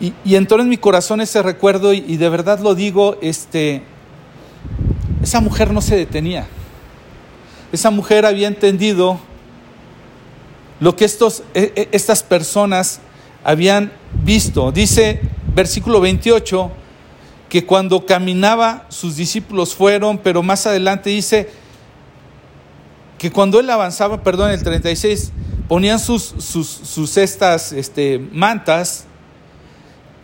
Y, 0.00 0.34
entró 0.34 0.60
en 0.60 0.68
mi 0.68 0.76
corazón 0.76 1.20
ese 1.20 1.42
recuerdo 1.42 1.92
y, 1.92 2.16
de 2.16 2.28
verdad 2.28 2.58
lo 2.58 2.74
digo, 2.74 3.16
este, 3.22 3.82
esa 5.22 5.40
mujer 5.40 5.72
no 5.72 5.80
se 5.80 5.96
detenía. 5.96 6.46
Esa 7.72 7.90
mujer 7.90 8.26
había 8.26 8.48
entendido 8.48 9.18
lo 10.80 10.96
que 10.96 11.04
estos, 11.04 11.42
e, 11.54 11.72
e, 11.76 11.88
estas 11.92 12.22
personas 12.22 13.00
habían 13.44 13.92
visto. 14.24 14.72
Dice 14.72 15.20
versículo 15.54 16.00
28, 16.00 16.70
que 17.48 17.64
cuando 17.64 18.04
caminaba 18.04 18.86
sus 18.88 19.16
discípulos 19.16 19.74
fueron, 19.74 20.18
pero 20.18 20.42
más 20.42 20.66
adelante 20.66 21.10
dice 21.10 21.48
que 23.16 23.30
cuando 23.30 23.60
él 23.60 23.70
avanzaba, 23.70 24.22
perdón, 24.22 24.50
el 24.50 24.62
36, 24.62 25.30
ponían 25.68 26.00
sus, 26.00 26.34
sus, 26.38 27.16
estas 27.16 27.72
este, 27.72 28.18
mantas, 28.18 29.04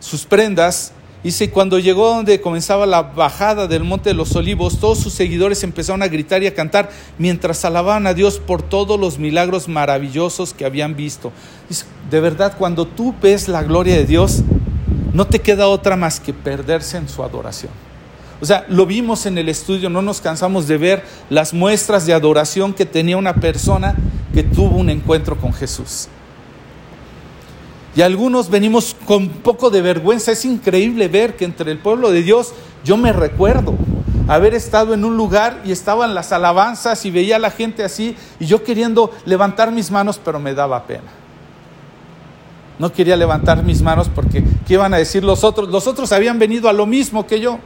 sus 0.01 0.25
prendas, 0.25 0.91
Dice, 1.23 1.51
cuando 1.51 1.77
llegó 1.77 2.15
donde 2.15 2.41
comenzaba 2.41 2.87
la 2.87 3.03
bajada 3.03 3.67
del 3.67 3.83
Monte 3.83 4.09
de 4.09 4.15
los 4.15 4.35
Olivos, 4.35 4.79
todos 4.79 4.97
sus 4.97 5.13
seguidores 5.13 5.63
empezaron 5.63 6.01
a 6.01 6.07
gritar 6.07 6.41
y 6.41 6.47
a 6.47 6.55
cantar 6.55 6.89
mientras 7.19 7.63
alababan 7.63 8.07
a 8.07 8.15
Dios 8.15 8.39
por 8.39 8.63
todos 8.63 8.99
los 8.99 9.19
milagros 9.19 9.67
maravillosos 9.67 10.55
que 10.55 10.65
habían 10.65 10.95
visto. 10.95 11.31
Dice, 11.69 11.85
de 12.09 12.19
verdad, 12.21 12.55
cuando 12.57 12.87
tú 12.87 13.13
ves 13.21 13.47
la 13.47 13.61
gloria 13.61 13.95
de 13.97 14.05
Dios, 14.05 14.41
no 15.13 15.27
te 15.27 15.39
queda 15.39 15.67
otra 15.67 15.95
más 15.95 16.19
que 16.19 16.33
perderse 16.33 16.97
en 16.97 17.07
su 17.07 17.23
adoración. 17.23 17.71
O 18.41 18.45
sea, 18.45 18.65
lo 18.67 18.87
vimos 18.87 19.27
en 19.27 19.37
el 19.37 19.47
estudio, 19.47 19.91
no 19.91 20.01
nos 20.01 20.21
cansamos 20.21 20.67
de 20.67 20.79
ver 20.79 21.03
las 21.29 21.53
muestras 21.53 22.07
de 22.07 22.13
adoración 22.13 22.73
que 22.73 22.87
tenía 22.87 23.17
una 23.17 23.35
persona 23.35 23.95
que 24.33 24.41
tuvo 24.41 24.77
un 24.77 24.89
encuentro 24.89 25.37
con 25.37 25.53
Jesús. 25.53 26.07
Y 27.95 28.01
algunos 28.01 28.49
venimos 28.49 28.95
con 29.05 29.27
poco 29.29 29.69
de 29.69 29.81
vergüenza. 29.81 30.31
Es 30.31 30.45
increíble 30.45 31.07
ver 31.07 31.35
que 31.35 31.45
entre 31.45 31.71
el 31.71 31.79
pueblo 31.79 32.11
de 32.11 32.23
Dios, 32.23 32.53
yo 32.83 32.97
me 32.97 33.11
recuerdo 33.11 33.75
haber 34.27 34.53
estado 34.53 34.93
en 34.93 35.03
un 35.03 35.17
lugar 35.17 35.61
y 35.65 35.71
estaban 35.71 36.13
las 36.15 36.31
alabanzas 36.31 37.05
y 37.05 37.11
veía 37.11 37.35
a 37.35 37.39
la 37.39 37.51
gente 37.51 37.83
así 37.83 38.15
y 38.39 38.45
yo 38.45 38.63
queriendo 38.63 39.11
levantar 39.25 39.71
mis 39.71 39.91
manos, 39.91 40.21
pero 40.23 40.39
me 40.39 40.53
daba 40.53 40.85
pena. 40.87 41.11
No 42.79 42.93
quería 42.93 43.17
levantar 43.17 43.61
mis 43.63 43.81
manos 43.81 44.09
porque 44.09 44.43
¿qué 44.65 44.73
iban 44.75 44.93
a 44.93 44.97
decir 44.97 45.23
los 45.23 45.43
otros? 45.43 45.69
Los 45.69 45.85
otros 45.85 46.11
habían 46.13 46.39
venido 46.39 46.69
a 46.69 46.73
lo 46.73 46.85
mismo 46.85 47.27
que 47.27 47.39
yo, 47.41 47.59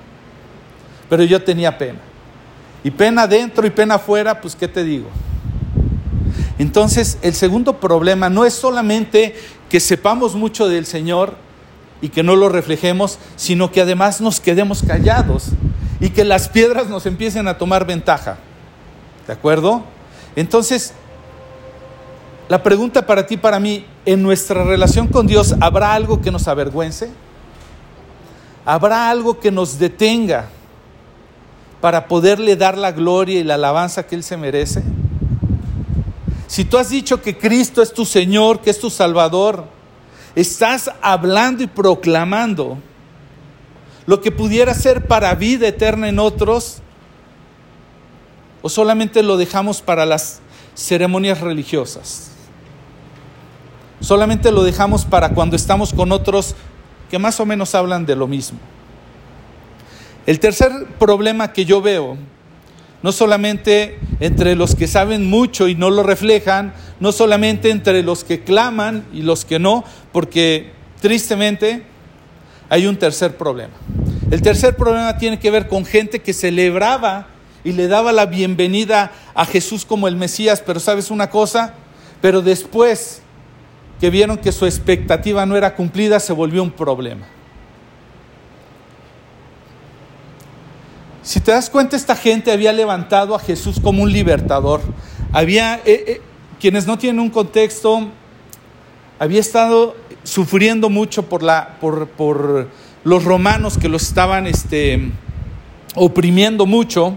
pero 1.07 1.23
yo 1.23 1.43
tenía 1.43 1.77
pena. 1.77 1.99
Y 2.83 2.91
pena 2.91 3.27
dentro 3.27 3.65
y 3.65 3.69
pena 3.69 3.95
afuera, 3.95 4.41
pues 4.41 4.55
¿qué 4.55 4.67
te 4.67 4.83
digo? 4.83 5.07
Entonces, 6.57 7.17
el 7.21 7.33
segundo 7.33 7.79
problema 7.79 8.29
no 8.29 8.45
es 8.45 8.53
solamente 8.53 9.35
que 9.75 9.81
sepamos 9.81 10.35
mucho 10.35 10.69
del 10.69 10.85
Señor 10.85 11.33
y 12.01 12.07
que 12.07 12.23
no 12.23 12.38
lo 12.38 12.47
reflejemos, 12.47 13.19
sino 13.35 13.73
que 13.73 13.81
además 13.81 14.21
nos 14.21 14.39
quedemos 14.39 14.81
callados 14.83 15.49
y 15.99 16.11
que 16.11 16.23
las 16.23 16.47
piedras 16.47 16.88
nos 16.88 17.05
empiecen 17.05 17.45
a 17.49 17.57
tomar 17.57 17.85
ventaja. 17.85 18.38
¿De 19.27 19.33
acuerdo? 19.33 19.83
Entonces, 20.38 20.93
la 22.47 22.63
pregunta 22.63 23.05
para 23.05 23.27
ti, 23.27 23.35
para 23.35 23.59
mí, 23.59 23.85
en 24.05 24.23
nuestra 24.23 24.63
relación 24.63 25.09
con 25.09 25.27
Dios, 25.27 25.53
¿habrá 25.59 25.93
algo 25.93 26.21
que 26.21 26.31
nos 26.31 26.47
avergüence? 26.47 27.09
¿Habrá 28.63 29.09
algo 29.09 29.41
que 29.41 29.51
nos 29.51 29.77
detenga 29.77 30.45
para 31.81 32.07
poderle 32.07 32.55
dar 32.55 32.77
la 32.77 32.93
gloria 32.93 33.41
y 33.41 33.43
la 33.43 33.55
alabanza 33.55 34.07
que 34.07 34.15
Él 34.15 34.23
se 34.23 34.38
merece? 34.38 34.83
Si 36.47 36.65
tú 36.65 36.77
has 36.77 36.89
dicho 36.89 37.21
que 37.21 37.38
Cristo 37.38 37.81
es 37.81 37.93
tu 37.93 38.05
Señor, 38.05 38.60
que 38.62 38.69
es 38.69 38.79
tu 38.79 38.89
Salvador, 38.89 39.65
estás 40.36 40.91
hablando 41.01 41.63
y 41.63 41.67
proclamando 41.67 42.77
lo 44.05 44.21
que 44.21 44.31
pudiera 44.31 44.73
ser 44.73 45.08
para 45.08 45.34
vida 45.36 45.67
eterna 45.67 46.08
en 46.08 46.19
otros, 46.19 46.81
o 48.62 48.69
solamente 48.69 49.23
lo 49.23 49.38
dejamos 49.38 49.81
para 49.81 50.05
las 50.05 50.41
ceremonias 50.75 51.41
religiosas. 51.41 52.31
Solamente 53.99 54.51
lo 54.51 54.63
dejamos 54.63 55.05
para 55.05 55.29
cuando 55.29 55.55
estamos 55.55 55.93
con 55.93 56.12
otros 56.12 56.55
que 57.10 57.17
más 57.17 57.39
o 57.39 57.45
menos 57.45 57.73
hablan 57.73 58.05
de 58.05 58.15
lo 58.15 58.27
mismo. 58.27 58.60
El 60.25 60.39
tercer 60.39 60.71
problema 60.99 61.53
que 61.53 61.65
yo 61.65 61.81
veo 61.81 62.17
no 63.05 63.11
solamente 63.11 63.99
entre 64.19 64.55
los 64.55 64.73
que 64.73 64.87
saben 64.87 65.29
mucho 65.29 65.67
y 65.67 65.75
no 65.75 65.91
lo 65.91 66.01
reflejan, 66.01 66.73
no 66.99 67.11
solamente 67.11 67.69
entre 67.69 68.01
los 68.01 68.23
que 68.23 68.43
claman 68.43 69.05
y 69.13 69.21
los 69.21 69.45
que 69.45 69.59
no, 69.59 69.83
porque 70.11 70.71
tristemente 71.01 71.83
hay 72.67 72.87
un 72.87 72.97
tercer 72.97 73.37
problema. 73.37 73.75
El 74.31 74.41
tercer 74.41 74.75
problema 74.75 75.19
tiene 75.19 75.37
que 75.37 75.51
ver 75.51 75.67
con 75.67 75.85
gente 75.85 76.23
que 76.23 76.33
celebraba 76.33 77.27
y 77.63 77.73
le 77.73 77.87
daba 77.87 78.11
la 78.11 78.25
bienvenida 78.25 79.11
a 79.35 79.45
Jesús 79.45 79.85
como 79.85 80.07
el 80.07 80.15
Mesías, 80.15 80.63
pero 80.65 80.79
sabes 80.79 81.11
una 81.11 81.29
cosa, 81.29 81.75
pero 82.21 82.41
después 82.41 83.21
que 84.01 84.09
vieron 84.09 84.39
que 84.39 84.51
su 84.51 84.65
expectativa 84.65 85.45
no 85.45 85.55
era 85.55 85.75
cumplida, 85.75 86.19
se 86.19 86.33
volvió 86.33 86.63
un 86.63 86.71
problema. 86.71 87.27
Si 91.25 91.39
te 91.39 91.51
das 91.51 91.71
cuenta, 91.71 91.95
esta 91.95 92.15
gente 92.15 92.51
había 92.51 92.71
levantado 92.71 93.33
a 93.33 93.39
Jesús 93.39 93.79
como 93.81 94.03
un 94.03 94.11
libertador. 94.11 94.81
Había, 95.33 95.77
eh, 95.77 95.81
eh, 96.07 96.21
quienes 96.59 96.85
no 96.85 96.99
tienen 96.99 97.19
un 97.19 97.31
contexto, 97.31 98.09
había 99.17 99.39
estado 99.39 99.95
sufriendo 100.23 100.88
mucho 100.88 101.23
por, 101.23 101.41
la, 101.41 101.77
por, 101.81 102.09
por 102.09 102.69
los 103.03 103.23
romanos 103.23 103.79
que 103.79 103.89
los 103.89 104.03
estaban 104.03 104.45
este, 104.45 105.09
oprimiendo 105.95 106.67
mucho. 106.67 107.15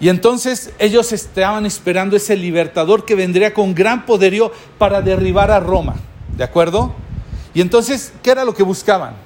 Y 0.00 0.10
entonces 0.10 0.74
ellos 0.78 1.10
estaban 1.12 1.64
esperando 1.64 2.16
ese 2.16 2.36
libertador 2.36 3.06
que 3.06 3.14
vendría 3.14 3.54
con 3.54 3.74
gran 3.74 4.04
poderío 4.04 4.52
para 4.76 5.00
derribar 5.00 5.50
a 5.50 5.60
Roma. 5.60 5.94
¿De 6.36 6.44
acuerdo? 6.44 6.94
Y 7.54 7.62
entonces, 7.62 8.12
¿qué 8.22 8.32
era 8.32 8.44
lo 8.44 8.52
que 8.52 8.62
buscaban? 8.62 9.23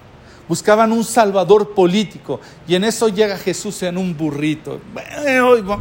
Buscaban 0.49 0.93
un 0.93 1.05
salvador 1.05 1.75
político 1.75 2.41
y 2.67 2.75
en 2.75 2.85
eso 2.85 3.09
llega 3.09 3.37
Jesús 3.37 3.83
en 3.83 3.99
un 3.99 4.17
burrito. 4.17 4.81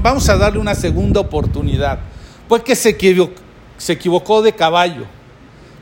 vamos 0.01 0.27
a 0.29 0.37
darle 0.37 0.59
una 0.59 0.75
segunda 0.75 1.21
oportunidad. 1.21 1.99
Pues 2.47 2.63
que 2.63 2.75
se 2.75 2.89
equivocó, 2.89 3.41
se 3.77 3.93
equivocó 3.93 4.41
de 4.41 4.53
caballo, 4.53 5.05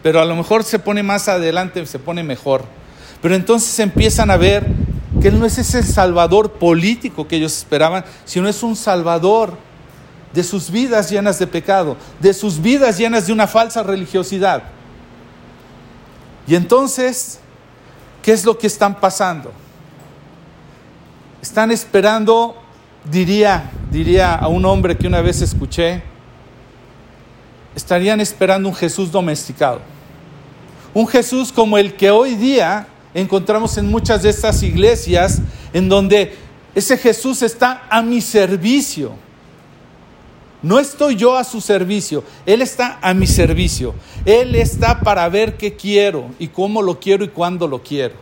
pero 0.04 0.22
a 0.22 0.26
lo 0.26 0.36
mejor 0.36 0.64
se 0.64 0.80
pone 0.80 1.04
más 1.04 1.28
adelante, 1.28 1.86
se 1.86 2.00
pone 2.00 2.24
mejor. 2.24 2.64
Pero 3.22 3.36
entonces 3.36 3.80
empiezan 3.80 4.30
a 4.30 4.38
ver 4.38 4.66
que 5.22 5.30
Él 5.30 5.40
no 5.40 5.46
es 5.46 5.58
ese 5.58 5.82
salvador 5.84 6.54
político 6.54 7.28
que 7.28 7.38
ellos 7.38 7.58
esperaban, 7.58 8.06
sino 8.26 8.48
es 8.48 8.62
un 8.64 8.76
salvador 8.76 9.58
de 10.34 10.44
sus 10.44 10.70
vidas 10.70 11.10
llenas 11.10 11.40
de 11.40 11.48
pecado, 11.48 11.96
de 12.20 12.34
sus 12.34 12.62
vidas 12.62 12.98
llenas 12.98 13.26
de 13.26 13.34
una 13.34 13.48
falsa 13.48 13.84
religiosidad. 13.84 14.64
Y 16.48 16.56
entonces 16.56 17.40
¿Qué 18.26 18.32
es 18.32 18.44
lo 18.44 18.58
que 18.58 18.66
están 18.66 19.00
pasando? 19.00 19.52
Están 21.44 21.70
esperando, 21.70 22.58
diría, 23.04 23.70
diría 23.92 24.34
a 24.34 24.48
un 24.48 24.66
hombre 24.66 24.98
que 24.98 25.06
una 25.06 25.22
vez 25.22 25.44
escuché, 25.44 26.02
estarían 27.76 28.20
esperando 28.20 28.68
un 28.68 28.74
Jesús 28.74 29.12
domesticado. 29.12 29.80
Un 30.92 31.08
Jesús 31.08 31.52
como 31.52 31.78
el 31.78 31.94
que 31.94 32.10
hoy 32.10 32.34
día 32.34 32.88
encontramos 33.14 33.78
en 33.78 33.92
muchas 33.92 34.24
de 34.24 34.32
estas 34.32 34.64
iglesias, 34.64 35.40
en 35.72 35.88
donde 35.88 36.36
ese 36.74 36.98
Jesús 36.98 37.44
está 37.44 37.84
a 37.92 38.02
mi 38.02 38.22
servicio. 38.22 39.12
No 40.66 40.80
estoy 40.80 41.16
yo 41.16 41.38
a 41.38 41.44
su 41.44 41.62
servicio, 41.62 42.24
Él 42.44 42.64
está 42.64 42.98
a 43.04 43.14
mi 43.14 43.28
servicio. 43.28 43.94
Él 44.26 44.56
está 44.56 45.00
para 45.00 45.30
ver 45.30 45.58
qué 45.58 45.76
quiero 45.76 46.32
y 46.40 46.48
cómo 46.48 46.82
lo 46.82 47.00
quiero 47.00 47.24
y 47.24 47.28
cuándo 47.28 47.68
lo 47.68 47.84
quiero. 47.84 48.16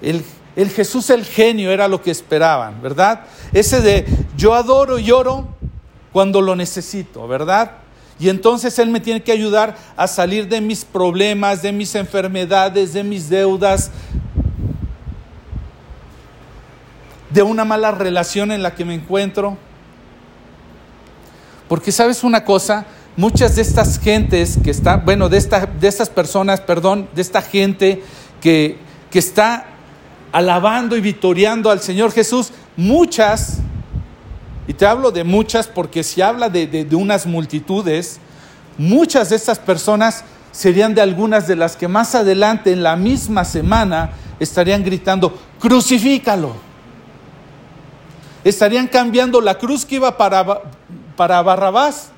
El, 0.00 0.24
el 0.56 0.68
Jesús 0.70 1.10
el 1.10 1.24
genio 1.24 1.70
era 1.70 1.86
lo 1.86 2.02
que 2.02 2.10
esperaban, 2.10 2.82
¿verdad? 2.82 3.20
Ese 3.52 3.80
de 3.80 4.04
yo 4.36 4.52
adoro 4.52 4.98
y 4.98 5.12
oro 5.12 5.46
cuando 6.12 6.40
lo 6.40 6.56
necesito, 6.56 7.28
¿verdad? 7.28 7.70
Y 8.18 8.28
entonces 8.28 8.76
Él 8.80 8.88
me 8.88 8.98
tiene 8.98 9.22
que 9.22 9.30
ayudar 9.30 9.76
a 9.96 10.08
salir 10.08 10.48
de 10.48 10.60
mis 10.60 10.84
problemas, 10.84 11.62
de 11.62 11.70
mis 11.70 11.94
enfermedades, 11.94 12.94
de 12.94 13.04
mis 13.04 13.28
deudas, 13.28 13.92
de 17.30 17.42
una 17.44 17.64
mala 17.64 17.92
relación 17.92 18.50
en 18.50 18.64
la 18.64 18.74
que 18.74 18.84
me 18.84 18.94
encuentro. 18.94 19.56
Porque 21.72 21.90
sabes 21.90 22.22
una 22.22 22.44
cosa, 22.44 22.84
muchas 23.16 23.56
de 23.56 23.62
estas 23.62 23.98
gentes 23.98 24.58
que 24.62 24.70
están, 24.70 25.06
bueno, 25.06 25.30
de, 25.30 25.38
esta, 25.38 25.64
de 25.64 25.88
estas 25.88 26.10
personas, 26.10 26.60
perdón, 26.60 27.08
de 27.14 27.22
esta 27.22 27.40
gente 27.40 28.02
que, 28.42 28.76
que 29.10 29.18
está 29.18 29.68
alabando 30.32 30.98
y 30.98 31.00
victoriando 31.00 31.70
al 31.70 31.80
Señor 31.80 32.12
Jesús, 32.12 32.50
muchas, 32.76 33.60
y 34.68 34.74
te 34.74 34.84
hablo 34.84 35.12
de 35.12 35.24
muchas 35.24 35.66
porque 35.66 36.04
si 36.04 36.20
habla 36.20 36.50
de, 36.50 36.66
de, 36.66 36.84
de 36.84 36.94
unas 36.94 37.24
multitudes, 37.24 38.20
muchas 38.76 39.30
de 39.30 39.36
estas 39.36 39.58
personas 39.58 40.24
serían 40.50 40.94
de 40.94 41.00
algunas 41.00 41.48
de 41.48 41.56
las 41.56 41.74
que 41.74 41.88
más 41.88 42.14
adelante 42.14 42.70
en 42.70 42.82
la 42.82 42.96
misma 42.96 43.46
semana 43.46 44.10
estarían 44.38 44.84
gritando, 44.84 45.38
crucifícalo. 45.58 46.54
Estarían 48.44 48.88
cambiando 48.88 49.40
la 49.40 49.56
cruz 49.56 49.86
que 49.86 49.94
iba 49.94 50.18
para, 50.18 50.44
para 51.16 51.40
Barrabás 51.42 52.10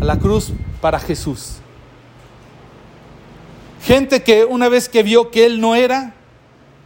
a 0.00 0.04
la 0.04 0.18
cruz 0.18 0.52
para 0.80 0.98
Jesús. 0.98 1.56
Gente 3.84 4.22
que 4.22 4.44
una 4.44 4.68
vez 4.68 4.88
que 4.88 5.02
vio 5.02 5.30
que 5.30 5.46
él 5.46 5.60
no 5.60 5.74
era, 5.74 6.14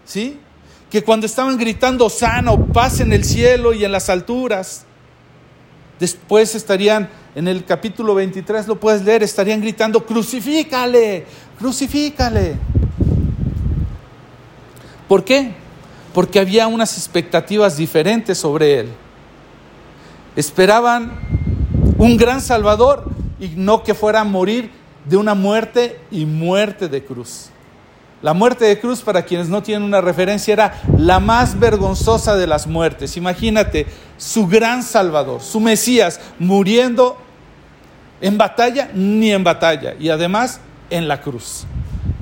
¿sí? 0.04 0.38
Que 0.90 1.02
cuando 1.02 1.26
estaban 1.26 1.58
gritando 1.58 2.08
sano, 2.08 2.66
paz 2.66 3.00
en 3.00 3.12
el 3.12 3.24
cielo 3.24 3.74
y 3.74 3.84
en 3.84 3.92
las 3.92 4.08
alturas, 4.08 4.84
después 5.98 6.54
estarían 6.54 7.08
en 7.34 7.48
el 7.48 7.66
capítulo 7.66 8.14
23 8.14 8.66
lo 8.66 8.80
puedes 8.80 9.02
leer, 9.02 9.22
estarían 9.22 9.60
gritando 9.60 10.06
crucifícale, 10.06 11.26
crucifícale. 11.58 12.54
¿Por 15.06 15.22
qué? 15.22 15.52
Porque 16.14 16.40
había 16.40 16.66
unas 16.66 16.96
expectativas 16.96 17.76
diferentes 17.76 18.38
sobre 18.38 18.80
él. 18.80 18.88
Esperaban 20.36 21.12
un 21.98 22.16
gran 22.16 22.40
Salvador 22.40 23.10
y 23.40 23.48
no 23.56 23.82
que 23.82 23.94
fuera 23.94 24.20
a 24.20 24.24
morir 24.24 24.70
de 25.06 25.16
una 25.16 25.34
muerte 25.34 25.98
y 26.10 26.26
muerte 26.26 26.88
de 26.88 27.04
cruz. 27.04 27.50
La 28.22 28.32
muerte 28.32 28.64
de 28.64 28.80
cruz, 28.80 29.02
para 29.02 29.24
quienes 29.24 29.48
no 29.48 29.62
tienen 29.62 29.82
una 29.82 30.00
referencia, 30.00 30.52
era 30.52 30.82
la 30.96 31.20
más 31.20 31.58
vergonzosa 31.58 32.36
de 32.36 32.46
las 32.46 32.66
muertes. 32.66 33.16
Imagínate, 33.16 33.86
su 34.16 34.46
gran 34.46 34.82
Salvador, 34.82 35.42
su 35.42 35.60
Mesías, 35.60 36.20
muriendo 36.38 37.18
en 38.20 38.38
batalla 38.38 38.90
ni 38.94 39.32
en 39.32 39.44
batalla, 39.44 39.94
y 40.00 40.08
además 40.08 40.60
en 40.88 41.08
la 41.08 41.20
cruz. 41.20 41.64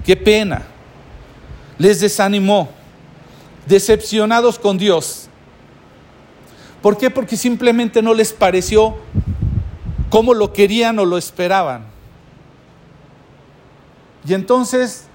Qué 0.05 0.17
pena. 0.17 0.63
Les 1.79 2.01
desanimó, 2.01 2.69
decepcionados 3.67 4.59
con 4.59 4.77
Dios. 4.77 5.29
¿Por 6.85 6.99
qué? 6.99 7.09
Porque 7.09 7.39
simplemente 7.39 8.03
no 8.03 8.13
les 8.13 8.35
pareció 8.35 8.95
como 10.11 10.35
lo 10.35 10.53
querían 10.53 10.99
o 10.99 11.07
lo 11.07 11.17
esperaban. 11.17 11.87
Y 14.29 14.35
entonces 14.35 15.07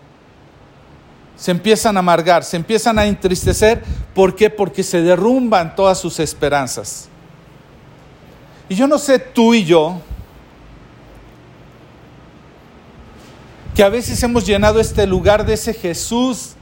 se 1.35 1.51
empiezan 1.51 1.95
a 1.95 1.99
amargar, 1.99 2.43
se 2.43 2.57
empiezan 2.57 2.97
a 2.97 3.05
entristecer. 3.05 3.83
¿Por 4.15 4.35
qué? 4.35 4.49
Porque 4.49 4.81
se 4.81 5.03
derrumban 5.03 5.75
todas 5.75 5.99
sus 5.99 6.19
esperanzas. 6.19 7.07
Y 8.67 8.73
yo 8.73 8.87
no 8.87 8.97
sé 8.97 9.19
tú 9.19 9.53
y 9.53 9.63
yo, 9.63 10.01
que 13.75 13.83
a 13.83 13.89
veces 13.89 14.23
hemos 14.23 14.43
llenado 14.43 14.79
este 14.79 15.05
lugar 15.05 15.45
de 15.45 15.53
ese 15.53 15.75
Jesús 15.75 16.55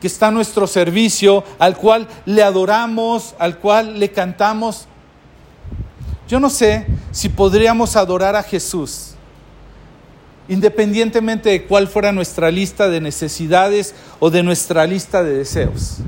que 0.00 0.06
está 0.06 0.28
a 0.28 0.30
nuestro 0.30 0.66
servicio, 0.66 1.44
al 1.58 1.76
cual 1.76 2.08
le 2.24 2.42
adoramos, 2.42 3.34
al 3.38 3.58
cual 3.58 3.98
le 4.00 4.10
cantamos. 4.10 4.86
Yo 6.28 6.40
no 6.40 6.48
sé 6.48 6.86
si 7.10 7.28
podríamos 7.28 7.96
adorar 7.96 8.36
a 8.36 8.42
Jesús 8.42 9.14
independientemente 10.50 11.48
de 11.48 11.64
cuál 11.64 11.86
fuera 11.86 12.10
nuestra 12.10 12.50
lista 12.50 12.88
de 12.88 13.00
necesidades 13.00 13.94
o 14.18 14.30
de 14.30 14.42
nuestra 14.42 14.84
lista 14.84 15.22
de 15.22 15.38
deseos. 15.38 15.98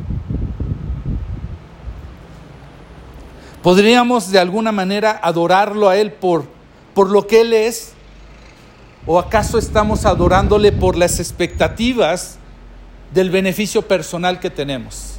¿Podríamos 3.63 4.33
de 4.33 4.41
alguna 4.41 4.73
manera 4.73 5.21
adorarlo 5.23 5.89
a 5.89 5.97
Él 5.97 6.11
por, 6.11 6.47
por 6.93 7.09
lo 7.09 7.29
que 7.29 7.43
Él 7.43 7.53
es? 7.53 7.93
¿O 9.07 9.21
acaso 9.21 9.59
estamos 9.59 10.05
adorándole 10.05 10.73
por 10.73 10.97
las 10.97 11.21
expectativas 11.21 12.39
del 13.13 13.31
beneficio 13.31 13.83
personal 13.83 14.41
que 14.41 14.51
tenemos? 14.51 15.17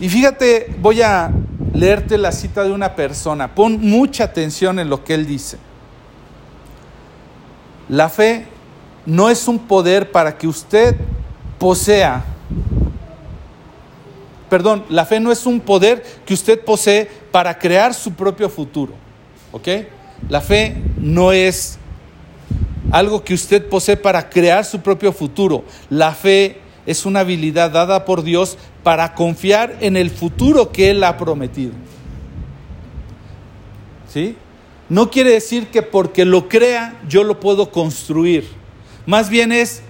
Y 0.00 0.08
fíjate, 0.08 0.74
voy 0.80 1.00
a 1.02 1.30
leerte 1.74 2.18
la 2.18 2.32
cita 2.32 2.64
de 2.64 2.72
una 2.72 2.96
persona. 2.96 3.54
Pon 3.54 3.80
mucha 3.80 4.24
atención 4.24 4.78
en 4.78 4.90
lo 4.90 5.04
que 5.04 5.14
él 5.14 5.26
dice. 5.26 5.58
La 7.88 8.08
fe 8.08 8.46
no 9.06 9.30
es 9.30 9.46
un 9.48 9.58
poder 9.60 10.10
para 10.10 10.36
que 10.36 10.48
usted 10.48 10.96
posea. 11.58 12.24
Perdón, 14.50 14.84
la 14.88 15.06
fe 15.06 15.20
no 15.20 15.32
es 15.32 15.46
un 15.46 15.60
poder 15.60 16.02
que 16.26 16.34
usted 16.34 16.60
posee 16.64 17.08
para 17.30 17.58
crear 17.58 17.94
su 17.94 18.12
propio 18.12 18.48
futuro. 18.48 18.94
¿Ok? 19.52 19.68
La 20.28 20.40
fe 20.40 20.76
no 20.98 21.32
es 21.32 21.78
algo 22.92 23.24
que 23.24 23.34
usted 23.34 23.68
posee 23.68 23.96
para 23.96 24.30
crear 24.30 24.64
su 24.64 24.80
propio 24.80 25.12
futuro. 25.12 25.64
La 25.90 26.14
fe 26.14 26.60
es 26.86 27.04
una 27.04 27.20
habilidad 27.20 27.72
dada 27.72 28.04
por 28.04 28.22
Dios 28.22 28.56
para 28.84 29.14
confiar 29.14 29.78
en 29.80 29.96
el 29.96 30.10
futuro 30.10 30.70
que 30.70 30.90
Él 30.90 31.02
ha 31.02 31.16
prometido. 31.16 31.72
¿Sí? 34.08 34.36
no 34.92 35.10
quiere 35.10 35.30
decir 35.30 35.68
que 35.68 35.80
porque 35.80 36.26
lo 36.26 36.50
crea 36.50 37.00
yo 37.08 37.24
lo 37.24 37.40
puedo 37.40 37.70
construir. 37.70 38.46
Más 39.06 39.30
bien 39.30 39.50
es, 39.50 39.80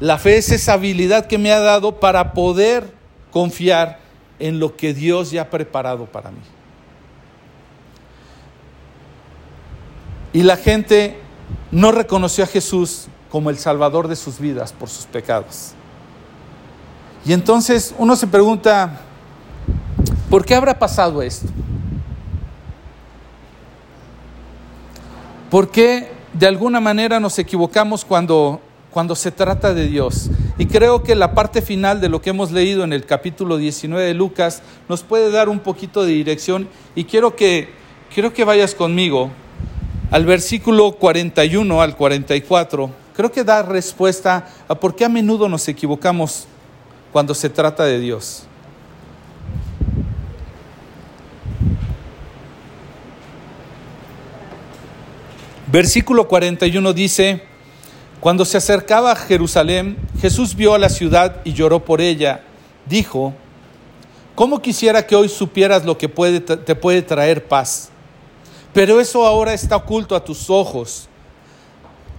la 0.00 0.16
fe 0.16 0.38
es 0.38 0.50
esa 0.50 0.72
habilidad 0.72 1.26
que 1.26 1.36
me 1.36 1.52
ha 1.52 1.60
dado 1.60 2.00
para 2.00 2.32
poder 2.32 2.90
confiar 3.30 3.98
en 4.38 4.58
lo 4.58 4.74
que 4.74 4.94
Dios 4.94 5.32
ya 5.32 5.42
ha 5.42 5.50
preparado 5.50 6.06
para 6.06 6.30
mí. 6.30 6.38
Y 10.32 10.44
la 10.44 10.56
gente 10.56 11.18
no 11.70 11.92
reconoció 11.92 12.44
a 12.44 12.46
Jesús 12.46 13.08
como 13.30 13.50
el 13.50 13.58
Salvador 13.58 14.08
de 14.08 14.16
sus 14.16 14.38
vidas 14.38 14.72
por 14.72 14.88
sus 14.88 15.06
pecados. 15.06 15.72
Y 17.24 17.32
entonces 17.32 17.94
uno 17.98 18.16
se 18.16 18.26
pregunta, 18.26 19.00
¿por 20.30 20.44
qué 20.44 20.54
habrá 20.54 20.78
pasado 20.78 21.20
esto? 21.22 21.48
¿Por 25.50 25.70
qué 25.70 26.10
de 26.32 26.46
alguna 26.46 26.80
manera 26.80 27.20
nos 27.20 27.38
equivocamos 27.38 28.04
cuando, 28.04 28.60
cuando 28.90 29.14
se 29.14 29.30
trata 29.30 29.74
de 29.74 29.86
Dios? 29.86 30.30
Y 30.58 30.66
creo 30.66 31.02
que 31.02 31.14
la 31.14 31.34
parte 31.34 31.62
final 31.62 32.00
de 32.00 32.08
lo 32.08 32.20
que 32.20 32.30
hemos 32.30 32.50
leído 32.50 32.84
en 32.84 32.92
el 32.92 33.04
capítulo 33.06 33.56
19 33.56 34.04
de 34.04 34.14
Lucas 34.14 34.62
nos 34.88 35.02
puede 35.02 35.30
dar 35.30 35.48
un 35.48 35.60
poquito 35.60 36.04
de 36.04 36.12
dirección 36.12 36.68
y 36.94 37.04
quiero 37.04 37.36
que, 37.36 37.68
quiero 38.12 38.32
que 38.32 38.44
vayas 38.44 38.74
conmigo 38.74 39.30
al 40.10 40.24
versículo 40.24 40.92
41 40.92 41.82
al 41.82 41.96
44. 41.96 42.90
Creo 43.14 43.32
que 43.32 43.44
da 43.44 43.62
respuesta 43.62 44.48
a 44.68 44.74
por 44.74 44.94
qué 44.94 45.04
a 45.04 45.08
menudo 45.08 45.48
nos 45.48 45.66
equivocamos 45.68 46.46
cuando 47.12 47.34
se 47.34 47.50
trata 47.50 47.84
de 47.84 47.98
Dios. 47.98 48.44
Versículo 55.70 56.28
41 56.28 56.92
dice, 56.94 57.42
cuando 58.20 58.46
se 58.46 58.56
acercaba 58.56 59.12
a 59.12 59.16
Jerusalén, 59.16 59.98
Jesús 60.20 60.54
vio 60.54 60.74
a 60.74 60.78
la 60.78 60.88
ciudad 60.88 61.42
y 61.44 61.52
lloró 61.52 61.84
por 61.84 62.00
ella. 62.00 62.40
Dijo, 62.86 63.34
¿cómo 64.34 64.62
quisiera 64.62 65.06
que 65.06 65.14
hoy 65.14 65.28
supieras 65.28 65.84
lo 65.84 65.98
que 65.98 66.08
puede, 66.08 66.40
te 66.40 66.74
puede 66.74 67.02
traer 67.02 67.46
paz? 67.46 67.90
Pero 68.72 69.00
eso 69.00 69.26
ahora 69.26 69.54
está 69.54 69.76
oculto 69.76 70.14
a 70.14 70.24
tus 70.24 70.50
ojos. 70.50 71.08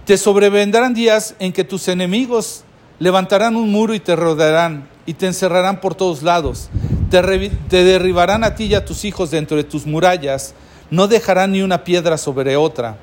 Te 0.04 0.16
sobrevendrán 0.16 0.94
días 0.94 1.34
en 1.38 1.52
que 1.52 1.64
tus 1.64 1.88
enemigos 1.88 2.64
levantarán 2.98 3.56
un 3.56 3.70
muro 3.70 3.94
y 3.94 4.00
te 4.00 4.16
rodearán 4.16 4.88
y 5.06 5.14
te 5.14 5.26
encerrarán 5.26 5.80
por 5.80 5.94
todos 5.94 6.22
lados. 6.22 6.68
Te, 7.10 7.50
te 7.68 7.84
derribarán 7.84 8.44
a 8.44 8.54
ti 8.54 8.64
y 8.64 8.74
a 8.74 8.84
tus 8.84 9.04
hijos 9.04 9.30
dentro 9.30 9.56
de 9.56 9.64
tus 9.64 9.86
murallas. 9.86 10.54
No 10.90 11.06
dejarán 11.06 11.52
ni 11.52 11.62
una 11.62 11.84
piedra 11.84 12.18
sobre 12.18 12.56
otra 12.56 12.96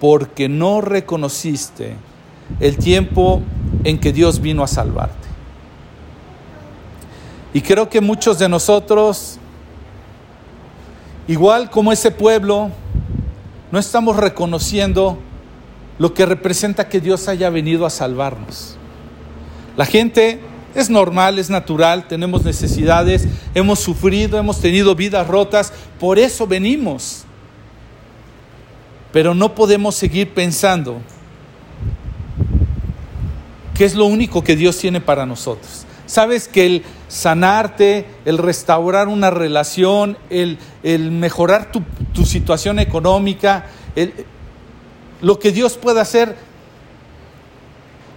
porque 0.00 0.48
no 0.48 0.80
reconociste 0.80 1.96
el 2.60 2.76
tiempo 2.76 3.42
en 3.84 3.98
que 3.98 4.12
Dios 4.12 4.40
vino 4.40 4.62
a 4.62 4.68
salvarte. 4.68 5.26
Y 7.52 7.62
creo 7.62 7.88
que 7.88 8.00
muchos 8.00 8.38
de 8.38 8.48
nosotros, 8.48 9.38
igual 11.28 11.70
como 11.70 11.92
ese 11.92 12.10
pueblo, 12.10 12.70
no 13.70 13.78
estamos 13.78 14.16
reconociendo 14.16 15.18
lo 15.98 16.14
que 16.14 16.26
representa 16.26 16.88
que 16.88 17.00
Dios 17.00 17.28
haya 17.28 17.50
venido 17.50 17.86
a 17.86 17.90
salvarnos. 17.90 18.76
La 19.76 19.86
gente 19.86 20.40
es 20.74 20.90
normal, 20.90 21.38
es 21.38 21.48
natural, 21.48 22.06
tenemos 22.06 22.44
necesidades, 22.44 23.26
hemos 23.54 23.80
sufrido, 23.80 24.38
hemos 24.38 24.60
tenido 24.60 24.94
vidas 24.94 25.26
rotas, 25.26 25.72
por 25.98 26.18
eso 26.18 26.46
venimos. 26.46 27.24
Pero 29.12 29.34
no 29.34 29.54
podemos 29.54 29.94
seguir 29.94 30.34
pensando 30.34 31.00
que 33.74 33.84
es 33.84 33.94
lo 33.94 34.04
único 34.04 34.44
que 34.44 34.56
Dios 34.56 34.76
tiene 34.76 35.00
para 35.00 35.24
nosotros. 35.24 35.85
Sabes 36.06 36.48
que 36.48 36.66
el 36.66 36.84
sanarte, 37.08 38.06
el 38.24 38.38
restaurar 38.38 39.08
una 39.08 39.30
relación, 39.30 40.16
el, 40.30 40.58
mejorar 41.10 41.70
tu, 41.70 41.82
situación 42.24 42.78
económica, 42.78 43.66
lo 45.20 45.38
que 45.38 45.52
Dios 45.52 45.76
puede 45.76 46.00
hacer 46.00 46.36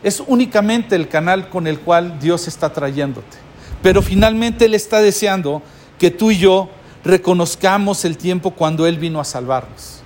es 0.03 0.21
únicamente 0.25 0.95
el 0.95 1.07
canal 1.07 1.49
con 1.49 1.67
el 1.67 1.79
cual 1.79 2.19
Dios 2.19 2.47
está 2.47 2.71
trayéndote. 2.71 3.37
Pero 3.81 4.01
finalmente 4.01 4.65
Él 4.65 4.73
está 4.73 5.01
deseando 5.01 5.61
que 5.97 6.11
tú 6.11 6.31
y 6.31 6.37
yo 6.37 6.69
reconozcamos 7.03 8.05
el 8.05 8.17
tiempo 8.17 8.51
cuando 8.51 8.87
Él 8.87 8.97
vino 8.97 9.19
a 9.19 9.25
salvarnos. 9.25 10.01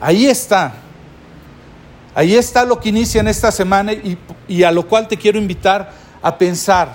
Ahí 0.00 0.26
está. 0.26 0.74
Ahí 2.14 2.34
está 2.34 2.64
lo 2.64 2.80
que 2.80 2.88
inicia 2.88 3.20
en 3.20 3.28
esta 3.28 3.50
semana 3.50 3.92
y, 4.48 4.62
a 4.62 4.70
lo 4.70 4.86
cual 4.86 5.06
te 5.08 5.16
quiero 5.16 5.38
invitar 5.38 5.92
a 6.26 6.36
pensar. 6.36 6.92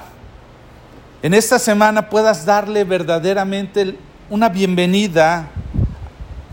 En 1.24 1.34
esta 1.34 1.58
semana 1.58 2.10
puedas 2.10 2.46
darle 2.46 2.84
verdaderamente 2.84 3.96
una 4.30 4.50
bienvenida 4.50 5.48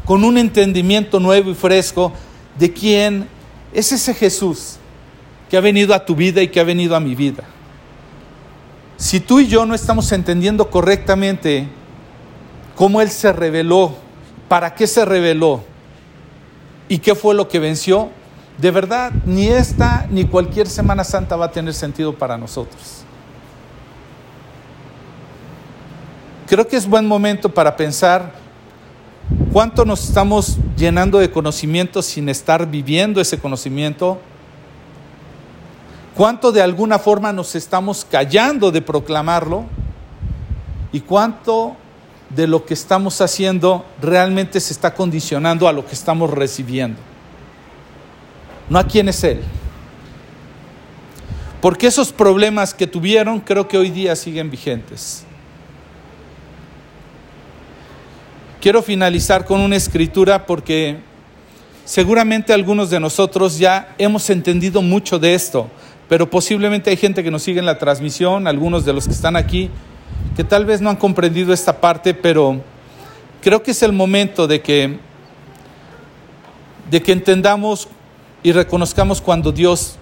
con 0.05 0.23
un 0.23 0.39
entendimiento 0.39 1.19
nuevo 1.19 1.51
y 1.51 1.57
fresco 1.57 2.13
de 2.57 2.73
quién 2.73 3.27
es 3.75 3.91
ese 3.91 4.15
Jesús 4.15 4.77
que 5.51 5.57
ha 5.57 5.61
venido 5.61 5.93
a 5.93 6.05
tu 6.05 6.15
vida 6.15 6.41
y 6.41 6.47
que 6.47 6.61
ha 6.61 6.65
venido 6.65 6.95
a 6.95 7.01
mi 7.01 7.17
vida. 7.17 7.43
Si 8.97 9.19
tú 9.19 9.41
y 9.41 9.49
yo 9.49 9.67
no 9.67 9.75
estamos 9.75 10.13
entendiendo 10.13 10.71
correctamente 10.71 11.67
cómo 12.77 13.01
Él 13.01 13.11
se 13.11 13.33
reveló, 13.33 13.97
para 14.47 14.77
qué 14.77 14.87
se 14.87 15.05
reveló 15.05 15.65
y 16.89 16.99
qué 16.99 17.17
fue 17.17 17.35
lo 17.35 17.49
que 17.49 17.59
venció, 17.59 18.11
de 18.59 18.73
verdad, 18.73 19.13
ni 19.25 19.47
esta 19.47 20.07
ni 20.11 20.25
cualquier 20.25 20.67
Semana 20.67 21.05
Santa 21.05 21.37
va 21.37 21.47
a 21.47 21.53
tener 21.53 21.73
sentido 21.73 22.13
para 22.13 22.37
nosotros. 22.37 23.05
Creo 26.49 26.67
que 26.67 26.77
es 26.77 26.89
buen 26.89 27.07
momento 27.07 27.49
para 27.49 27.77
pensar 27.77 28.33
cuánto 29.53 29.85
nos 29.85 30.03
estamos 30.03 30.59
llenando 30.77 31.19
de 31.19 31.31
conocimiento 31.31 32.03
sin 32.03 32.29
estar 32.29 32.67
viviendo 32.67 33.21
ese 33.21 33.39
conocimiento, 33.39 34.19
cuánto 36.17 36.51
de 36.51 36.63
alguna 36.63 36.99
forma 36.99 37.33
nos 37.33 37.55
estamos 37.55 38.05
callando 38.11 38.73
de 38.73 38.83
proclamarlo. 38.83 39.67
Y 40.91 41.01
cuánto 41.01 41.77
de 42.31 42.47
lo 42.47 42.65
que 42.65 42.73
estamos 42.73 43.21
haciendo 43.21 43.85
realmente 44.01 44.59
se 44.59 44.73
está 44.73 44.95
condicionando 44.95 45.69
a 45.69 45.73
lo 45.73 45.85
que 45.85 45.93
estamos 45.93 46.31
recibiendo 46.31 46.99
no 48.71 48.79
a 48.79 48.85
quién 48.85 49.09
es 49.09 49.23
Él. 49.25 49.41
Porque 51.61 51.89
esos 51.89 52.13
problemas 52.13 52.73
que 52.73 52.87
tuvieron 52.87 53.41
creo 53.41 53.67
que 53.67 53.79
hoy 53.79 53.91
día 53.91 54.15
siguen 54.15 54.51
vigentes. 54.51 55.25
Quiero 58.61 58.83
finalizar 58.83 59.45
con 59.45 59.61
una 59.61 59.77
escritura 59.77 60.47
porque 60.47 60.99
seguramente 61.85 62.53
algunos 62.53 62.91
de 62.91 63.01
nosotros 63.01 63.59
ya 63.59 63.95
hemos 63.99 64.29
entendido 64.31 64.83
mucho 64.83 65.19
de 65.19 65.35
esto, 65.35 65.69
pero 66.09 66.29
posiblemente 66.29 66.91
hay 66.91 66.97
gente 66.97 67.23
que 67.23 67.31
nos 67.31 67.43
sigue 67.43 67.61
en 67.61 67.67
la 67.67 67.79
transmisión, 67.79 68.47
algunos 68.47 68.85
de 68.85 68.93
los 68.93 69.07
que 69.07 69.13
están 69.13 69.37
aquí, 69.37 69.71
que 70.37 70.45
tal 70.45 70.65
vez 70.65 70.81
no 70.81 70.91
han 70.91 70.97
comprendido 70.97 71.53
esta 71.53 71.81
parte, 71.81 72.15
pero 72.15 72.61
creo 73.41 73.63
que 73.63 73.71
es 73.71 73.83
el 73.83 73.93
momento 73.93 74.47
de 74.47 74.61
que, 74.61 74.99
de 76.91 77.03
que 77.03 77.13
entendamos 77.13 77.89
y 78.49 78.53
reconozcamos 78.53 79.21
cuando 79.21 79.53
Dios 79.53 79.97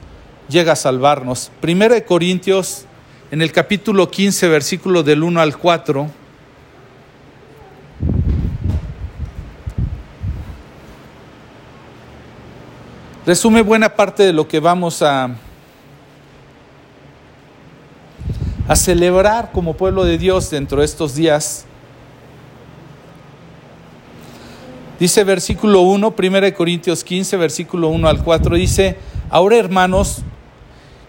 llega 0.48 0.74
a 0.74 0.76
salvarnos. 0.76 1.50
Primera 1.60 1.96
de 1.96 2.04
Corintios, 2.04 2.84
en 3.32 3.42
el 3.42 3.50
capítulo 3.50 4.08
15, 4.08 4.46
versículo 4.46 5.02
del 5.02 5.24
1 5.24 5.40
al 5.40 5.58
4. 5.58 6.08
Resume 13.26 13.62
buena 13.62 13.88
parte 13.88 14.22
de 14.22 14.32
lo 14.32 14.46
que 14.46 14.60
vamos 14.60 15.02
a, 15.02 15.28
a 18.68 18.76
celebrar 18.76 19.50
como 19.50 19.74
pueblo 19.74 20.04
de 20.04 20.18
Dios 20.18 20.50
dentro 20.50 20.78
de 20.78 20.84
estos 20.84 21.16
días. 21.16 21.65
Dice 24.98 25.24
versículo 25.24 25.82
1, 25.82 26.14
1 26.16 26.54
Corintios 26.54 27.04
15, 27.04 27.36
versículo 27.36 27.88
1 27.88 28.08
al 28.08 28.24
4, 28.24 28.56
dice, 28.56 28.96
ahora 29.28 29.56
hermanos, 29.56 30.22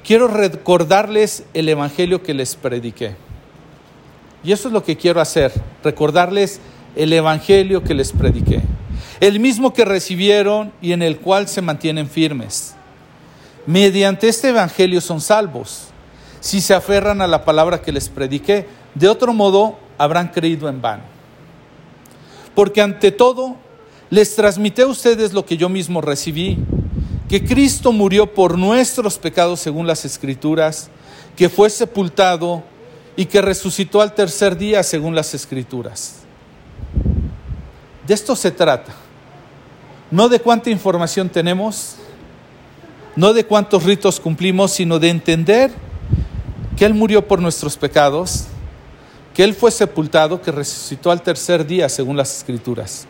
quiero 0.03 0.27
recordarles 0.27 1.45
el 1.53 1.69
Evangelio 1.69 2.21
que 2.21 2.33
les 2.33 2.55
prediqué. 2.55 3.15
Y 4.43 4.51
eso 4.51 4.67
es 4.67 4.73
lo 4.73 4.83
que 4.83 4.97
quiero 4.97 5.21
hacer, 5.21 5.53
recordarles 5.83 6.59
el 6.97 7.13
Evangelio 7.13 7.81
que 7.81 7.93
les 7.93 8.11
prediqué. 8.11 8.61
El 9.21 9.39
mismo 9.39 9.73
que 9.73 9.85
recibieron 9.85 10.73
y 10.81 10.91
en 10.91 11.01
el 11.01 11.19
cual 11.19 11.47
se 11.47 11.61
mantienen 11.61 12.09
firmes. 12.09 12.75
Mediante 13.65 14.27
este 14.27 14.49
Evangelio 14.49 14.99
son 14.99 15.21
salvos, 15.21 15.88
si 16.41 16.59
se 16.59 16.73
aferran 16.73 17.21
a 17.21 17.27
la 17.27 17.45
palabra 17.45 17.81
que 17.81 17.93
les 17.93 18.09
prediqué. 18.09 18.67
De 18.95 19.07
otro 19.07 19.33
modo, 19.33 19.79
habrán 19.97 20.27
creído 20.27 20.67
en 20.67 20.81
vano. 20.81 21.03
Porque 22.53 22.81
ante 22.81 23.11
todo, 23.11 23.55
les 24.10 24.36
transmití 24.36 24.82
a 24.82 24.88
ustedes 24.88 25.34
lo 25.34 25.45
que 25.45 25.58
yo 25.58 25.70
mismo 25.70 26.01
recibí, 26.01 26.58
que 27.28 27.43
Cristo 27.43 27.91
murió 27.91 28.34
por 28.34 28.58
nuestros 28.58 29.18
pecados 29.18 29.60
según 29.60 29.86
las 29.86 30.05
Escrituras, 30.05 30.89
que 31.36 31.49
fue 31.49 31.70
sepultado 31.70 32.64
y 33.18 33.26
que 33.26 33.41
resucitó 33.41 34.01
al 34.01 34.14
tercer 34.14 34.58
día 34.58 34.82
según 34.84 35.14
las 35.14 35.34
Escrituras. 35.34 36.20
De 38.08 38.14
esto 38.14 38.36
se 38.36 38.51
trata. 38.51 38.93
No 40.10 40.30
de 40.30 40.39
cuánta 40.39 40.70
información 40.70 41.28
tenemos, 41.28 41.95
no 43.18 43.34
de 43.34 43.45
cuántos 43.45 43.84
ritos 43.84 44.22
cumplimos, 44.22 44.72
sino 44.72 44.99
de 44.99 45.10
entender 45.10 45.72
que 46.78 46.86
Él 46.86 46.93
murió 46.93 47.28
por 47.28 47.41
nuestros 47.41 47.76
pecados, 47.76 48.45
que 49.34 49.43
Él 49.43 49.53
fue 49.53 49.70
sepultado, 49.70 50.41
que 50.41 50.51
resucitó 50.53 51.12
al 51.12 51.22
tercer 51.22 51.68
día 51.68 51.89
según 51.89 52.16
las 52.16 52.38
Escrituras 52.38 53.08